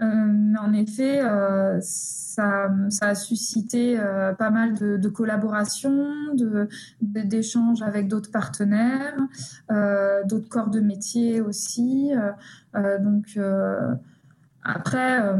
mais 0.00 0.59
en 0.59 0.73
effet, 0.73 1.21
ça, 1.81 2.71
ça, 2.91 3.07
a 3.07 3.14
suscité 3.14 3.99
pas 4.38 4.50
mal 4.50 4.75
de, 4.75 4.97
de 4.99 5.09
collaborations, 5.09 6.12
d'échanges 7.00 7.83
avec 7.83 8.09
d'autres 8.09 8.31
partenaires, 8.31 9.17
d'autres 10.26 10.49
corps 10.49 10.71
de 10.71 10.81
métier 10.81 11.41
aussi. 11.41 12.12
Euh, 12.75 12.99
donc 12.99 13.26
euh, 13.37 13.95
après, 14.62 15.23
euh, 15.23 15.37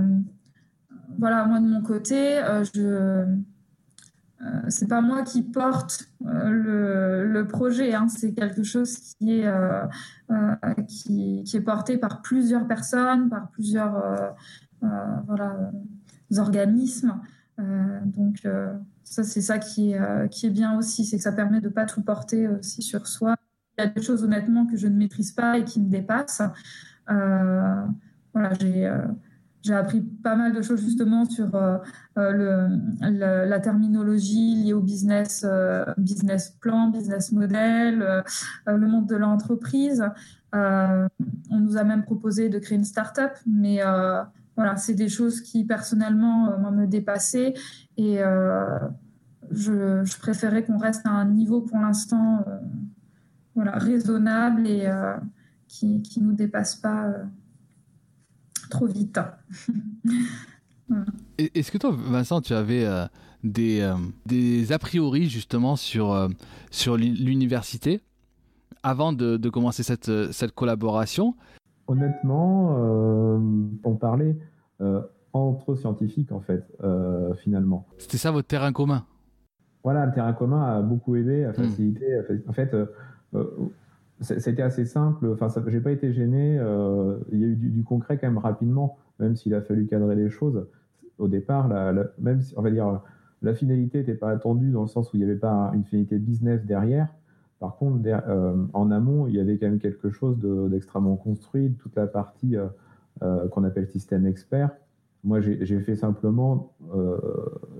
voilà, 1.19 1.45
moi 1.45 1.61
de 1.61 1.67
mon 1.67 1.83
côté, 1.83 2.41
je 2.75 3.25
c'est 4.69 4.89
pas 4.89 5.01
moi 5.01 5.23
qui 5.23 5.43
porte 5.43 6.09
le, 6.21 7.43
projet, 7.45 7.95
hein. 7.95 8.09
c'est 8.09 8.33
quelque 8.33 8.65
chose 8.65 8.97
qui 8.99 9.41
est, 9.41 9.53
qui, 10.89 11.45
est 11.55 11.61
porté 11.61 11.97
par 11.97 12.23
plusieurs 12.23 12.67
personnes, 12.67 13.29
par 13.29 13.51
plusieurs 13.51 14.35
organismes. 16.37 17.21
donc 17.59 18.45
ça, 19.05 19.23
c'est 19.23 19.43
ça 19.43 19.59
qui 19.59 19.93
est, 19.93 20.51
bien 20.51 20.77
aussi, 20.77 21.05
c'est 21.05 21.19
que 21.19 21.23
ça 21.23 21.33
permet 21.33 21.61
de 21.61 21.69
pas 21.69 21.87
tout 21.87 22.03
porter 22.03 22.49
aussi 22.49 22.83
sur 22.83 23.07
soi. 23.07 23.37
Il 23.79 23.85
y 23.85 23.87
a 23.87 23.91
des 23.91 24.03
choses 24.03 24.23
honnêtement 24.25 24.67
que 24.67 24.77
je 24.77 24.87
ne 24.87 24.97
maîtrise 24.97 25.33
pas 25.33 25.59
et 25.59 25.65
qui 25.65 25.81
me 25.81 25.89
dépassent. 25.89 26.43
Euh, 27.11 27.85
voilà, 28.33 28.53
j'ai 28.61 28.87
euh, 28.87 28.99
j'ai 29.63 29.75
appris 29.75 30.01
pas 30.01 30.35
mal 30.35 30.53
de 30.53 30.61
choses 30.61 30.83
justement 30.83 31.25
sur 31.25 31.55
euh, 31.55 31.79
euh, 32.19 32.69
la, 33.01 33.61
terminologie 33.61 34.57
liée 34.57 34.73
au 34.73 34.81
business, 34.81 35.47
euh, 35.49 35.85
business 35.99 36.51
plan, 36.61 36.89
business 36.89 37.31
model, 37.33 38.25
le 38.67 38.87
monde 38.87 39.07
de 39.07 39.17
l'entreprise. 39.17 40.05
on 40.53 41.09
nous 41.51 41.77
a 41.77 41.85
même 41.85 42.03
proposé 42.03 42.49
de 42.49 42.59
créer 42.59 42.77
une 42.77 42.85
start-up, 42.85 43.33
mais 43.47 43.81
voilà, 44.57 44.77
c'est 44.77 44.95
des 44.95 45.09
choses 45.09 45.41
qui 45.41 45.65
personnellement 45.65 46.59
me 46.73 46.87
dépassaient 46.87 47.55
et 47.97 48.19
je, 49.51 50.01
je, 50.05 50.19
préférais 50.19 50.65
qu'on 50.65 50.79
reste 50.79 51.07
à 51.07 51.11
un 51.11 51.27
niveau 51.27 51.61
pour 51.61 51.79
l'instant 51.79 52.45
voilà, 53.55 53.73
raisonnable 53.73 54.67
et 54.67 54.91
qui 55.69 56.03
ne 56.17 56.25
nous 56.25 56.33
dépasse 56.33 56.75
pas 56.75 57.15
trop 58.73 58.87
vite. 58.87 59.21
Est-ce 61.39 61.71
que 61.71 61.79
toi, 61.79 61.91
Vincent, 61.93 62.41
tu 62.41 62.53
avais 62.53 62.85
euh, 62.85 63.07
des, 63.45 63.81
euh, 63.81 63.95
des 64.27 64.73
a 64.73 64.79
priori 64.79 65.29
justement 65.29 65.77
sur, 65.77 66.13
euh, 66.13 66.29
sur 66.71 66.97
l'université 66.97 68.01
avant 68.83 69.13
de, 69.13 69.37
de, 69.37 69.51
commencer 69.51 69.83
cette, 69.83 70.11
cette 70.33 70.53
collaboration? 70.53 71.35
Honnêtement, 71.87 72.77
on 73.85 73.97
parlait 73.97 74.37
entre 75.33 75.75
scientifiques 75.75 76.33
en 76.33 76.41
fait, 76.41 76.65
finalement. 77.39 77.87
C'était 77.99 78.19
ça 78.19 78.31
votre 78.31 78.49
terrain 78.49 78.73
commun? 78.73 79.05
Voilà, 79.85 80.07
le 80.07 80.13
terrain 80.13 80.33
commun 80.33 80.63
a 80.63 80.83
beaucoup 80.83 81.17
aidé, 81.17 81.45
a 81.45 81.51
hmm. 81.51 81.55
facilité. 81.55 82.07
En 82.49 82.53
fait, 82.53 82.75
c'était 84.23 84.63
assez 84.63 84.85
simple. 84.85 85.27
Enfin, 85.33 85.49
j'ai 85.67 85.81
pas 85.81 85.91
été 85.91 86.13
gêné. 86.13 86.59
Euh, 86.59 87.19
il 87.33 87.41
y 87.41 87.45
a 87.45 87.49
eu 87.49 87.57
du, 87.57 87.83
concret 87.83 88.19
quand 88.19 88.29
même 88.29 88.39
rapidement, 88.39 88.99
même 89.19 89.37
s'il 89.37 89.55
a 89.55 89.63
fallu 89.63 89.87
cadrer 89.87 90.15
les 90.15 90.31
choses. 90.31 90.67
Au 91.19 91.29
départ, 91.29 91.69
la, 91.69 91.93
même 92.19 92.41
si, 92.41 92.55
on 92.57 92.63
va 92.63 92.71
dire, 92.71 93.01
la 93.43 93.55
finalité 93.55 93.99
n'était 93.99 94.15
pas 94.15 94.31
attendue 94.31 94.71
dans 94.71 94.83
le 94.83 94.89
sens 94.89 95.13
où 95.13 95.17
il 95.17 95.21
n'y 95.21 95.25
avait 95.25 95.39
pas 95.39 95.71
une 95.75 95.85
finalité 95.85 96.19
business 96.19 96.65
derrière. 96.65 97.09
Par 97.59 97.77
contre, 97.77 98.01
euh, 98.07 98.57
en 98.73 98.91
amont, 98.91 99.27
il 99.27 99.35
y 99.35 99.41
avait 99.41 99.59
quand 99.59 99.67
même 99.67 99.79
quelque 99.79 100.11
chose 100.11 100.39
d'extrêmement 100.71 101.17
construit, 101.17 101.73
toute 101.79 101.95
la 101.97 102.07
partie 102.07 102.57
euh, 102.57 103.49
qu'on 103.49 103.65
appelle 103.65 103.87
système 103.89 104.27
expert. 104.27 104.71
Moi, 105.25 105.41
j'ai 105.41 105.81
fait 105.81 105.95
simplement, 105.95 106.73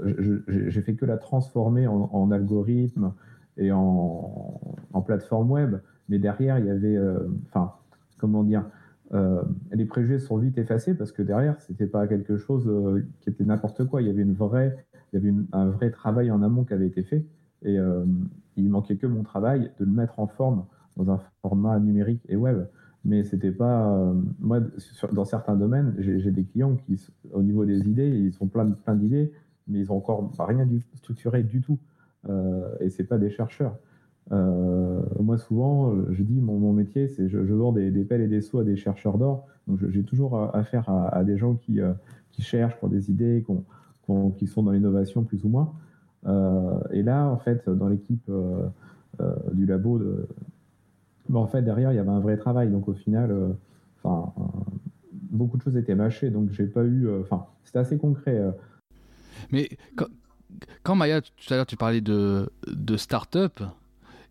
j'ai 0.05 0.83
fait 0.83 0.95
que 0.95 1.05
la 1.05 1.17
transformer 1.17 1.89
en, 1.89 2.31
algorithme 2.31 3.15
et 3.57 3.73
en, 3.73 4.61
en 4.93 5.03
plateforme 5.03 5.51
web 5.51 5.77
mais 6.09 6.19
derrière, 6.19 6.59
il 6.59 6.67
y 6.67 6.71
avait, 6.71 6.97
euh, 6.97 7.29
enfin, 7.47 7.73
comment 8.19 8.45
dire, 8.45 8.65
euh, 9.15 9.43
les 9.73 9.85
préjugés 9.85 10.19
sont 10.19 10.39
vite 10.39 10.59
effacés 10.59 10.95
parce 10.95 11.13
que 11.13 11.23
derrière, 11.23 11.61
c'était 11.61 11.87
pas 11.87 12.07
quelque 12.07 12.37
chose 12.37 12.67
euh, 12.69 13.07
qui 13.21 13.31
était 13.31 13.45
n'importe 13.45 13.85
quoi. 13.85 14.03
Il 14.03 14.09
y 14.09 14.11
avait 14.11 14.23
une 14.23 14.35
vraie, 14.35 14.77
il 15.13 15.17
y 15.17 15.23
avait 15.23 15.37
un 15.53 15.71
vrai 15.71 15.91
travail 15.91 16.31
en 16.31 16.43
amont 16.43 16.65
qui 16.65 16.73
avait 16.73 16.87
été 16.87 17.03
fait 17.03 17.25
et 17.65 17.79
il 18.57 18.69
manquait 18.71 18.97
que 18.97 19.07
mon 19.07 19.23
travail 19.23 19.71
de 19.79 19.85
le 19.85 19.93
mettre 19.93 20.19
en 20.19 20.27
forme 20.27 20.65
dans 20.97 21.13
un 21.13 21.21
format 21.43 21.79
numérique 21.79 22.23
et 22.29 22.35
web. 22.35 22.67
Mais 23.05 23.23
c'était 23.23 23.53
pas, 23.53 24.13
moi, 24.41 24.59
dans 25.13 25.25
certains 25.25 25.55
domaines, 25.55 25.95
j'ai 25.99 26.31
des 26.33 26.43
clients 26.43 26.75
qui, 26.75 27.01
au 27.33 27.43
niveau 27.43 27.65
des 27.65 27.89
idées, 27.89 28.09
ils 28.09 28.37
ont 28.41 28.49
plein, 28.49 28.69
plein 28.69 28.97
d'idées, 28.97 29.33
mais 29.69 29.79
ils 29.79 29.93
ont 29.93 29.97
encore 29.97 30.29
rien 30.41 30.67
du, 30.67 30.85
structuré 30.97 31.45
du 31.45 31.61
tout. 31.61 31.79
et 32.81 32.91
c'est 32.91 33.05
pas 33.05 33.19
des 33.19 33.31
chercheurs. 33.31 33.77
Euh, 34.31 35.03
moi, 35.21 35.37
souvent, 35.39 35.95
je 36.11 36.23
dis 36.23 36.41
mon, 36.41 36.59
mon 36.59 36.73
métier, 36.73 37.09
c'est 37.09 37.29
je, 37.29 37.45
je 37.45 37.55
vends 37.55 37.73
des, 37.73 37.91
pelles 38.05 38.21
et 38.21 38.29
des 38.29 38.41
seaux 38.41 38.61
à 38.61 38.65
des 38.65 38.77
chercheurs 38.77 39.19
d'or. 39.19 39.47
Donc, 39.67 39.81
j'ai 39.89 40.03
toujours 40.03 40.55
affaire 40.55 40.89
à, 40.89 41.25
des 41.25 41.37
gens 41.39 41.55
qui, 41.55 41.81
euh, 41.81 41.93
qui 42.31 42.43
cherchent 42.43 42.77
pour 42.77 42.89
des 42.89 43.11
idées, 43.11 43.45
qui 44.37 44.47
sont 44.47 44.63
dans 44.63 44.73
l'innovation 44.73 45.25
plus 45.25 45.45
ou 45.45 45.49
moins. 45.49 45.73
Euh, 46.27 46.79
et 46.93 47.03
là, 47.03 47.27
en 47.27 47.39
fait, 47.39 47.69
dans 47.69 47.89
l'équipe 47.89 48.31
du 49.53 49.67
labo, 49.67 50.01
ben, 51.29 51.41
en 51.41 51.47
fait, 51.47 51.63
derrière, 51.63 51.93
il 51.93 51.97
y 51.97 51.99
avait 51.99 52.11
un 52.11 52.21
vrai 52.21 52.37
travail. 52.37 52.71
Donc, 52.71 52.89
au 52.89 52.95
final, 52.95 53.35
beaucoup 55.31 55.57
de 55.57 55.63
choses 55.63 55.77
étaient 55.77 55.95
mâchées. 55.95 56.31
Donc, 56.31 56.51
j'ai 56.51 56.67
pas 56.67 56.85
eu. 56.85 57.09
C'était 57.65 57.81
assez 57.81 57.99
concret. 57.99 58.41
Mais 59.51 59.69
quand, 59.97 60.07
quand 60.83 60.95
Maya, 60.95 61.21
tout 61.21 61.31
à 61.51 61.57
l'heure, 61.57 61.67
tu 61.67 61.77
parlais 61.77 62.01
de, 62.01 62.49
de 62.67 62.97
start-up. 62.97 63.61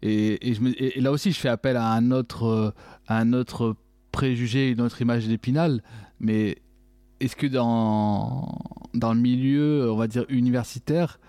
Et, 0.04 0.54
là 0.98 1.12
aussi, 1.12 1.32
je 1.32 1.40
fais 1.40 1.50
appel 1.50 1.78
à 1.78 1.92
un 1.92 2.12
autre, 2.12 2.74
à 3.08 3.18
un 3.18 3.34
autre 3.34 3.76
préjugé, 4.12 4.70
une 4.70 4.82
autre 4.82 5.02
image 5.02 5.28
d'Épinal. 5.28 5.84
Mais 6.20 6.58
est-ce 7.20 7.36
que 7.36 7.48
dans, 7.48 8.48
le 8.94 9.14
milieu, 9.16 9.92
on 9.92 9.96
va 9.96 10.08
dire, 10.08 10.26
universitaire, 10.30 11.20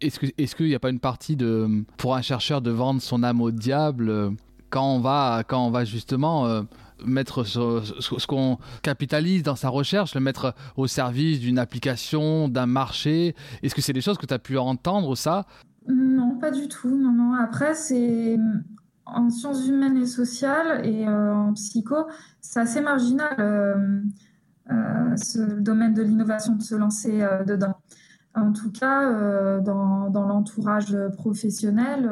est-ce 0.00 0.54
qu'il 0.54 0.66
n'y 0.66 0.74
a 0.74 0.80
pas 0.80 0.90
une 0.90 1.00
partie 1.00 1.36
de, 1.36 1.84
pour 1.96 2.14
un 2.14 2.22
chercheur 2.22 2.60
de 2.60 2.70
vendre 2.70 3.00
son 3.00 3.22
âme 3.22 3.40
au 3.40 3.50
diable 3.50 4.32
quand 4.70 4.96
on 4.96 5.00
va, 5.00 5.44
quand 5.46 5.64
on 5.66 5.70
va 5.70 5.84
justement 5.84 6.46
euh, 6.46 6.62
mettre 7.04 7.44
ce, 7.44 7.80
ce 8.00 8.26
qu'on 8.26 8.58
capitalise 8.82 9.42
dans 9.42 9.56
sa 9.56 9.68
recherche, 9.68 10.14
le 10.14 10.20
mettre 10.20 10.54
au 10.76 10.86
service 10.86 11.40
d'une 11.40 11.58
application, 11.58 12.48
d'un 12.48 12.66
marché? 12.66 13.34
Est-ce 13.62 13.74
que 13.74 13.80
c'est 13.80 13.92
des 13.92 14.00
choses 14.00 14.18
que 14.18 14.26
tu 14.26 14.34
as 14.34 14.38
pu 14.38 14.58
entendre, 14.58 15.16
ça 15.16 15.46
non, 15.88 16.38
pas 16.38 16.50
du 16.50 16.68
tout. 16.68 16.96
Non. 16.96 17.34
Après, 17.34 17.74
c'est 17.74 18.38
en 19.06 19.30
sciences 19.30 19.66
humaines 19.66 19.98
et 19.98 20.06
sociales 20.06 20.84
et 20.86 21.06
euh, 21.06 21.34
en 21.34 21.52
psycho, 21.52 22.06
c'est 22.40 22.60
assez 22.60 22.80
marginal 22.80 23.34
euh, 23.38 24.00
euh, 24.70 25.16
ce 25.16 25.40
domaine 25.60 25.92
de 25.92 26.02
l'innovation 26.02 26.56
de 26.56 26.62
se 26.62 26.74
lancer 26.74 27.22
euh, 27.22 27.44
dedans. 27.44 27.74
En 28.34 28.52
tout 28.52 28.72
cas, 28.72 29.10
euh, 29.10 29.60
dans, 29.60 30.08
l'entourage 30.10 30.96
professionnel, 31.16 32.10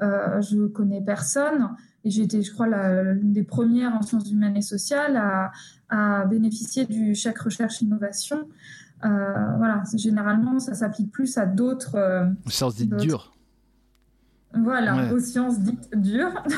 euh, 0.00 0.40
je 0.42 0.66
connais 0.66 1.00
personne 1.00 1.70
et 2.04 2.10
j'étais, 2.10 2.42
je 2.42 2.52
crois, 2.52 2.68
l'une 2.68 3.32
des 3.32 3.42
premières 3.42 3.94
en 3.94 4.02
sciences 4.02 4.30
humaines 4.30 4.56
et 4.56 4.62
sociales 4.62 5.16
à, 5.16 5.50
à 5.88 6.24
bénéficier 6.26 6.86
du 6.86 7.14
chèque 7.14 7.38
recherche 7.38 7.80
innovation. 7.82 8.38
Euh, 8.38 8.89
voilà, 9.02 9.82
généralement, 9.94 10.58
ça 10.58 10.74
s'applique 10.74 11.10
plus 11.10 11.38
à 11.38 11.46
d'autres. 11.46 11.96
Euh, 11.96 12.26
sciences 12.46 12.76
dites 12.76 12.94
dures. 12.96 13.32
Voilà, 14.54 14.96
ouais. 14.96 15.12
aux 15.12 15.20
sciences 15.20 15.60
dites 15.60 15.90
dures. 15.96 16.42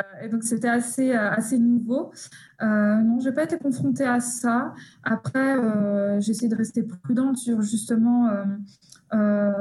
Euh, 0.00 0.24
et 0.24 0.28
donc, 0.28 0.44
c'était 0.44 0.68
assez, 0.68 1.12
assez 1.12 1.58
nouveau. 1.58 2.10
Euh, 2.62 2.96
non, 2.96 3.20
je 3.20 3.28
n'ai 3.28 3.34
pas 3.34 3.44
été 3.44 3.58
confrontée 3.58 4.06
à 4.06 4.20
ça. 4.20 4.74
Après, 5.02 5.58
euh, 5.58 6.20
j'essaie 6.20 6.48
de 6.48 6.56
rester 6.56 6.82
prudente 6.82 7.36
sur 7.36 7.60
justement 7.60 8.30
euh, 9.12 9.52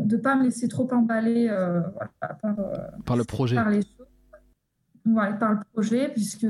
de 0.00 0.16
ne 0.16 0.20
pas 0.20 0.36
me 0.36 0.44
laisser 0.44 0.68
trop 0.68 0.90
emballer 0.90 1.48
voilà, 1.48 2.10
par, 2.20 2.56
par, 3.04 3.16
le 3.16 3.24
projet. 3.24 3.56
Par 3.56 3.68
les 3.68 3.82
choses. 3.82 4.06
Voilà, 5.04 5.34
par 5.34 5.52
le 5.52 5.60
projet, 5.72 6.10
puisque 6.14 6.46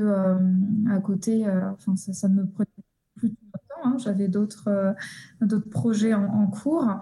à 0.89 0.99
côté, 0.99 1.45
enfin, 1.73 1.95
ça, 1.95 2.13
ça 2.13 2.27
ne 2.29 2.35
me 2.35 2.45
prenait 2.45 2.67
Hein. 3.83 3.95
J'avais 3.97 4.27
d'autres 4.27 4.67
euh, 4.67 4.93
d'autres 5.41 5.69
projets 5.69 6.13
en, 6.13 6.47
cours. 6.47 6.99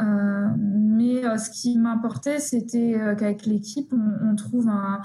Euh, 0.00 0.48
mais 0.58 1.24
euh, 1.24 1.36
ce 1.36 1.50
qui 1.50 1.78
m'importait, 1.78 2.38
c'était 2.38 2.98
qu'avec 3.18 3.46
l'équipe, 3.46 3.92
on, 3.92 4.34
trouve 4.34 4.68
un, 4.68 5.02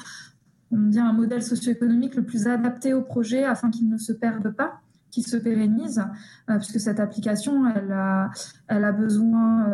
on 0.71 0.77
dit 0.87 0.99
un 0.99 1.13
modèle 1.13 1.43
socio-économique 1.43 2.15
le 2.15 2.23
plus 2.23 2.47
adapté 2.47 2.93
au 2.93 3.01
projet 3.01 3.43
afin 3.43 3.69
qu'il 3.69 3.89
ne 3.89 3.97
se 3.97 4.13
perde 4.13 4.49
pas 4.51 4.81
qui 5.11 5.21
se 5.21 5.37
pérennise, 5.37 6.03
puisque 6.45 6.77
cette 6.77 6.99
application, 6.99 7.65
elle 7.73 7.89
a, 7.93 8.91
besoin, 8.91 9.65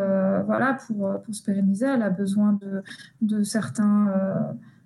voilà, 0.46 0.74
pour, 0.86 1.20
se 1.32 1.42
pérenniser, 1.42 1.86
elle 1.86 2.02
a 2.02 2.10
besoin 2.10 2.52
de, 2.52 2.80
de 3.22 3.42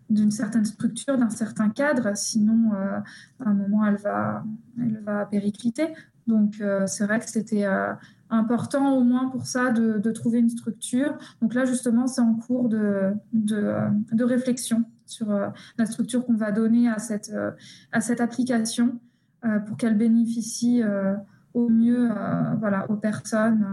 d'une 0.09 0.31
certaine 0.31 0.65
structure, 0.65 1.19
d'un 1.19 1.29
certain 1.29 1.69
cadre, 1.69 2.17
sinon, 2.17 2.73
à 2.73 3.03
un 3.51 3.53
moment, 3.53 3.85
elle 3.85 3.97
va, 3.97 4.45
elle 4.81 5.03
va 5.05 5.27
péricliter. 5.27 5.89
Donc, 6.27 6.61
euh, 6.61 6.87
c'est 6.87 7.05
vrai 7.05 7.21
que 7.21 7.29
c'était 7.29 7.67
euh, 7.67 7.93
important 8.31 8.97
au 8.97 9.05
moins 9.05 9.29
pour 9.29 9.47
ça 9.47 9.71
de, 9.71 10.11
trouver 10.11 10.39
une 10.39 10.49
structure. 10.49 11.17
Donc 11.41 11.55
là, 11.55 11.65
justement, 11.65 12.07
c'est 12.07 12.21
en 12.21 12.35
cours 12.35 12.69
de, 12.69 13.13
de, 13.33 13.75
de 14.13 14.25
réflexion 14.25 14.85
sur 15.07 15.31
euh, 15.31 15.49
la 15.79 15.87
structure 15.87 16.25
qu'on 16.27 16.35
va 16.35 16.53
donner 16.53 16.89
à 16.89 16.99
cette, 16.99 17.31
euh, 17.33 17.53
à 17.93 18.01
cette 18.01 18.21
application 18.21 18.99
euh, 19.45 19.61
pour 19.61 19.77
qu'elle 19.77 19.97
bénéficie 19.97 20.83
euh, 20.83 21.15
au 21.55 21.69
mieux 21.69 22.11
voilà, 22.59 22.91
aux 22.91 22.97
personnes 22.97 23.67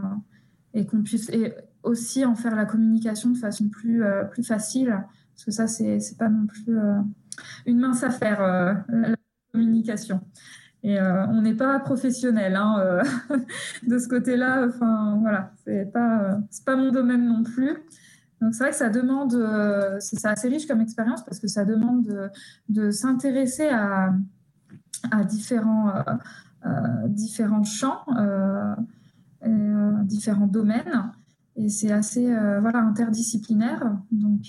et 0.73 0.85
qu'on 0.85 1.03
puisse 1.03 1.29
et 1.29 1.53
aussi 1.83 2.23
en 2.23 2.33
faire 2.33 2.55
la 2.55 2.63
communication 2.63 3.29
de 3.31 3.37
façon 3.37 3.67
plus, 3.67 4.01
plus 4.31 4.43
facile. 4.43 5.03
Parce 5.33 5.43
que 5.43 5.51
ça, 5.51 5.67
c'est 5.67 6.17
pas 6.17 6.29
non 6.29 6.45
plus 6.45 6.77
une 7.65 7.79
mince 7.81 8.03
affaire, 8.03 8.39
la 8.87 9.15
communication. 9.51 10.21
Et 10.83 10.99
euh, 10.99 11.25
on 11.27 11.41
n'est 11.41 11.55
pas 11.55 11.79
professionnel 11.79 12.57
hein, 12.57 12.75
euh, 12.79 13.03
de 13.87 13.97
ce 13.97 14.07
côté-là. 14.09 14.67
Enfin, 14.67 15.17
voilà, 15.21 15.51
c'est 15.63 15.91
pas, 15.91 16.19
euh, 16.19 16.35
c'est 16.49 16.65
pas 16.65 16.75
mon 16.75 16.91
domaine 16.91 17.25
non 17.25 17.43
plus. 17.43 17.77
Donc 18.41 18.53
c'est 18.53 18.63
vrai 18.65 18.71
que 18.71 18.77
ça 18.77 18.89
demande, 18.89 19.31
c'est 20.01 20.25
assez 20.25 20.49
riche 20.49 20.67
comme 20.67 20.81
expérience 20.81 21.23
parce 21.23 21.39
que 21.39 21.47
ça 21.47 21.63
demande 21.63 22.29
de, 22.67 22.91
s'intéresser 22.91 23.69
à, 23.69 24.13
différents, 25.23 25.93
champs, 27.63 28.03
différents 30.03 30.47
domaines. 30.47 31.11
Et 31.55 31.69
c'est 31.69 31.93
assez 31.93 32.25
voilà, 32.59 32.79
interdisciplinaire. 32.79 33.95
Donc, 34.11 34.41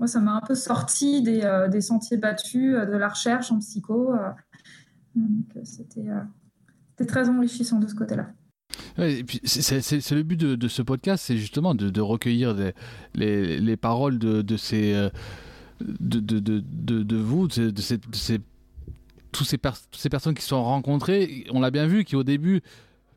moi, 0.00 0.08
ça 0.08 0.18
m'a 0.18 0.32
un 0.32 0.40
peu 0.40 0.56
sorti 0.56 1.22
des, 1.22 1.80
sentiers 1.80 2.16
battus 2.16 2.72
de 2.74 2.96
la 2.96 3.08
recherche 3.08 3.52
en 3.52 3.60
psycho. 3.60 4.16
Donc, 5.14 5.64
c'était 5.64 7.06
très 7.06 7.28
enrichissant 7.28 7.78
de 7.78 7.86
ce 7.86 7.94
côté-là 7.94 8.32
c'est 9.44 10.10
le 10.12 10.22
but 10.22 10.38
de, 10.38 10.68
ce 10.68 10.82
podcast, 10.82 11.24
c'est 11.26 11.36
justement 11.36 11.74
de, 11.74 12.00
recueillir 12.00 12.54
les, 13.14 13.76
paroles 13.76 14.18
de, 14.18 14.56
ces, 14.56 14.94
euh, 14.94 15.10
de, 15.80 17.16
vous, 17.16 17.48
de, 17.48 17.80
ces, 17.80 17.98
tous 19.32 19.44
ces, 19.44 19.58
ces 19.92 20.08
personnes 20.08 20.34
qui 20.34 20.44
sont 20.44 20.62
rencontrées. 20.62 21.44
On 21.50 21.60
l'a 21.60 21.70
bien 21.70 21.86
vu, 21.86 22.04
qui 22.04 22.16
au 22.16 22.24
début, 22.24 22.62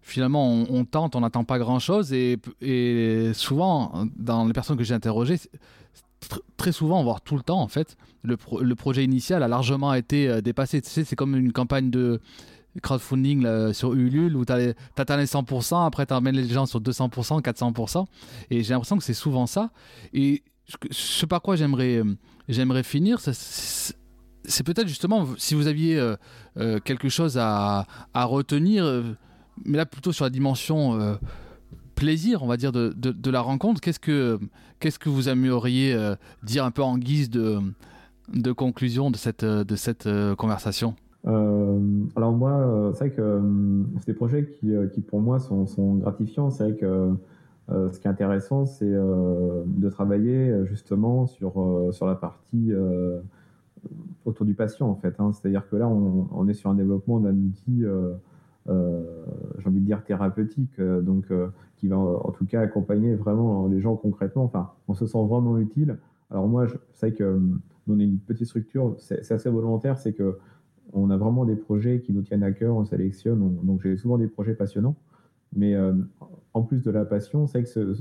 finalement, 0.02 0.48
on, 0.48 0.86
tente, 0.86 1.16
on 1.16 1.22
n'attend 1.22 1.44
pas 1.44 1.60
grand-chose, 1.60 2.14
et, 2.14 2.38
et, 2.62 3.32
souvent, 3.34 4.06
dans 4.16 4.46
les 4.46 4.54
personnes 4.54 4.78
que 4.78 4.84
j'ai 4.84 4.94
interrogées, 4.94 5.40
très 6.58 6.72
souvent, 6.72 7.04
voire 7.04 7.22
tout 7.22 7.36
le 7.36 7.42
temps, 7.42 7.62
en 7.62 7.68
fait, 7.68 7.98
le, 8.24 8.38
le 8.62 8.76
projet 8.76 9.04
initial 9.04 9.44
a 9.44 9.48
largement 9.48 9.94
été 9.94 10.28
euh, 10.28 10.42
dépassé. 10.42 10.82
Tu 10.82 10.90
sais, 10.90 11.04
c'est 11.04 11.16
comme 11.16 11.36
une 11.36 11.52
campagne 11.52 11.90
de 11.90 12.20
crowdfunding 12.82 13.74
sur 13.74 13.94
Ulule 13.94 14.38
où 14.38 14.46
tu 14.46 14.54
atteins 14.54 15.18
les 15.18 15.26
100%, 15.26 15.86
après 15.86 16.06
tu 16.06 16.14
emmènes 16.14 16.36
les 16.36 16.48
gens 16.48 16.66
sur 16.66 16.80
200%, 16.80 17.42
400%. 17.42 18.06
Et 18.50 18.64
j'ai 18.64 18.74
l'impression 18.74 18.98
que 18.98 19.04
c'est 19.04 19.14
souvent 19.14 19.46
ça. 19.46 19.72
Et 20.14 20.44
ce 20.92 21.26
par 21.26 21.42
quoi 21.42 21.56
j'aimerais, 21.56 21.98
euh, 21.98 22.16
j'aimerais 22.48 22.84
finir, 22.84 23.20
c'est 23.20 24.64
peut-être 24.64 24.88
justement 24.88 25.28
si 25.38 25.54
vous 25.54 25.68
aviez 25.68 26.00
euh, 26.00 26.80
quelque 26.80 27.10
chose 27.10 27.38
à, 27.38 27.86
à, 28.14 28.24
retenir, 28.24 28.86
mais 29.66 29.78
là 29.78 29.86
plutôt 29.86 30.14
sur 30.14 30.24
la 30.24 30.30
dimension 30.30 31.18
plaisir, 32.02 32.42
on 32.42 32.48
va 32.48 32.58
dire, 32.58 32.72
de, 32.72 32.94
de, 32.98 33.32
la 33.32 33.42
rencontre, 33.42 33.80
qu'est-ce 33.80 34.00
que, 34.00 34.40
qu'est-ce 34.80 34.98
que 34.98 35.10
vous 35.10 35.30
aimeriez 35.30 35.96
dire 36.44 36.66
un 36.66 36.72
peu 36.72 36.82
en 36.82 36.98
guise 36.98 37.30
de, 37.30 37.60
de 38.34 38.52
conclusion 38.52 39.12
de 39.12 39.18
cette, 39.18 39.46
de 39.46 39.76
cette 39.76 40.10
conversation? 40.38 40.96
Euh, 41.28 41.80
alors 42.16 42.32
moi, 42.32 42.52
euh, 42.52 42.94
c'est 42.94 43.08
vrai 43.08 43.10
que 43.12 43.22
euh, 43.22 43.84
c'est 44.00 44.08
des 44.08 44.14
projets 44.14 44.48
qui, 44.60 44.74
qui, 44.94 45.02
pour 45.02 45.22
moi 45.22 45.40
sont, 45.40 45.68
sont 45.68 45.96
gratifiants. 45.96 46.50
C'est 46.50 46.64
vrai 46.64 46.76
que 46.76 47.14
ce 47.70 48.00
qui 48.00 48.08
est 48.08 48.12
intéressant, 48.12 48.66
c'est 48.66 48.92
de 48.92 49.90
travailler 49.90 50.66
justement 50.66 51.26
sur, 51.26 51.54
sur 51.92 52.06
la 52.06 52.16
partie 52.16 52.74
autour 54.26 54.46
du 54.46 54.54
patient 54.56 54.90
en 54.90 54.96
fait. 54.96 55.16
Hein. 55.20 55.32
C'est-à-dire 55.32 55.70
que 55.70 55.78
là, 55.78 55.88
on, 55.88 56.50
est 56.50 56.54
sur 56.54 56.70
un 56.70 56.74
développement 56.74 57.22
d'un 57.22 57.34
outil, 57.34 57.86
dire 59.82 60.04
thérapeutique, 60.04 60.80
donc 60.80 61.32
qui 61.78 61.88
va 61.88 61.98
en 61.98 62.32
tout 62.32 62.46
cas 62.46 62.62
accompagner 62.62 63.16
vraiment 63.16 63.68
les 63.68 63.82
gens 63.82 63.96
concrètement. 63.96 64.44
Enfin, 64.44 64.72
on 64.88 64.94
se 64.94 65.06
sent 65.06 65.26
vraiment 65.28 65.58
utile. 65.58 65.98
Alors 66.30 66.48
moi, 66.48 66.66
je 66.66 66.76
sais 66.94 67.14
que 67.14 67.40
on 67.88 68.00
est 68.00 68.04
une 68.04 68.20
petite 68.20 68.48
structure, 68.48 68.96
c'est 69.00 69.32
assez 69.32 69.50
volontaire, 69.50 69.98
c'est 69.98 70.14
que 70.14 70.38
on 70.94 71.10
a 71.10 71.18
vraiment 71.18 71.46
des 71.46 71.56
projets 71.56 72.02
qui 72.02 72.14
nous 72.14 72.22
tiennent 72.22 72.44
à 72.44 72.52
cœur, 72.52 72.76
on 72.76 72.86
sélectionne, 72.86 73.58
donc 73.64 73.82
j'ai 73.82 73.96
souvent 73.98 74.18
des 74.18 74.28
projets 74.28 74.54
passionnants. 74.54 74.96
Mais 75.56 75.76
euh, 75.76 75.94
en 76.54 76.62
plus 76.62 76.84
de 76.84 76.92
la 76.92 77.06
passion, 77.06 77.48
c'est 77.48 77.64
que 77.64 77.94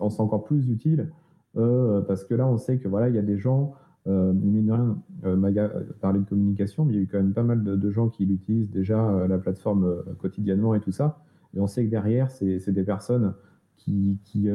on 0.00 0.10
s'est 0.10 0.20
encore 0.20 0.44
plus 0.44 0.68
utile 0.68 1.08
euh, 1.56 2.00
parce 2.02 2.24
que 2.24 2.34
là, 2.34 2.46
on 2.46 2.58
sait 2.58 2.78
que 2.78 2.88
voilà, 2.88 3.08
il 3.08 3.14
y 3.14 3.18
a 3.18 3.22
des 3.22 3.38
gens, 3.38 3.74
euh, 4.06 4.32
mine 4.32 4.66
de 4.66 4.72
rien, 4.72 4.98
euh, 5.24 5.84
parlé 6.00 6.20
de 6.20 6.24
communication, 6.24 6.84
mais 6.84 6.94
il 6.94 6.96
y 6.96 6.98
a 7.00 7.02
eu 7.02 7.08
quand 7.08 7.18
même 7.18 7.32
pas 7.32 7.42
mal 7.42 7.62
de, 7.62 7.90
gens 7.90 8.08
qui 8.08 8.26
l'utilisent 8.26 8.70
déjà 8.70 9.26
la 9.26 9.38
plateforme 9.38 10.04
quotidiennement 10.18 10.74
et 10.74 10.80
tout 10.80 10.92
ça. 10.92 11.18
Et 11.56 11.60
on 11.60 11.66
sait 11.66 11.84
que 11.84 11.90
derrière, 11.90 12.30
c'est 12.30 12.70
des 12.70 12.84
personnes 12.84 13.34
qui, 13.76 14.18
qui, 14.24 14.48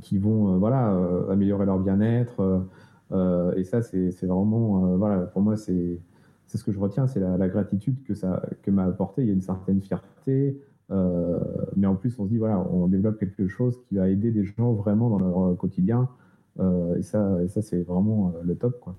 qui 0.00 0.18
vont 0.18 0.58
voilà, 0.58 0.96
améliorer 1.30 1.66
leur 1.66 1.78
bien-être. 1.78 2.64
et 3.56 3.64
ça, 3.64 3.82
c'est 3.82 4.24
vraiment, 4.24 4.96
voilà, 4.96 5.18
pour 5.18 5.42
moi, 5.42 5.56
c'est 5.56 6.00
c'est 6.50 6.58
ce 6.58 6.64
que 6.64 6.72
je 6.72 6.80
retiens, 6.80 7.06
c'est 7.06 7.20
la, 7.20 7.48
gratitude 7.48 8.02
que 8.02 8.12
ça 8.12 8.42
que 8.62 8.72
m'a 8.72 8.84
apporté. 8.84 9.22
Il 9.22 9.28
y 9.28 9.30
a 9.30 9.34
une 9.34 9.40
certaine 9.40 9.80
fierté, 9.80 10.60
euh, 10.90 11.38
mais 11.76 11.86
en 11.86 11.94
plus 11.94 12.18
on 12.18 12.24
se 12.24 12.28
dit 12.28 12.38
voilà, 12.38 12.58
on 12.58 12.88
développe 12.88 13.20
quelque 13.20 13.46
chose 13.46 13.78
qui 13.88 13.94
va 13.94 14.08
aider 14.08 14.32
des 14.32 14.44
gens 14.44 14.72
vraiment 14.72 15.10
dans 15.10 15.18
leur 15.20 15.56
quotidien, 15.56 16.08
euh, 16.58 16.96
et 16.96 17.02
ça, 17.02 17.40
et 17.40 17.46
ça 17.46 17.62
c'est 17.62 17.82
vraiment 17.82 18.34
euh, 18.34 18.42
le 18.42 18.56
top 18.56 18.80
quoi. 18.80 18.96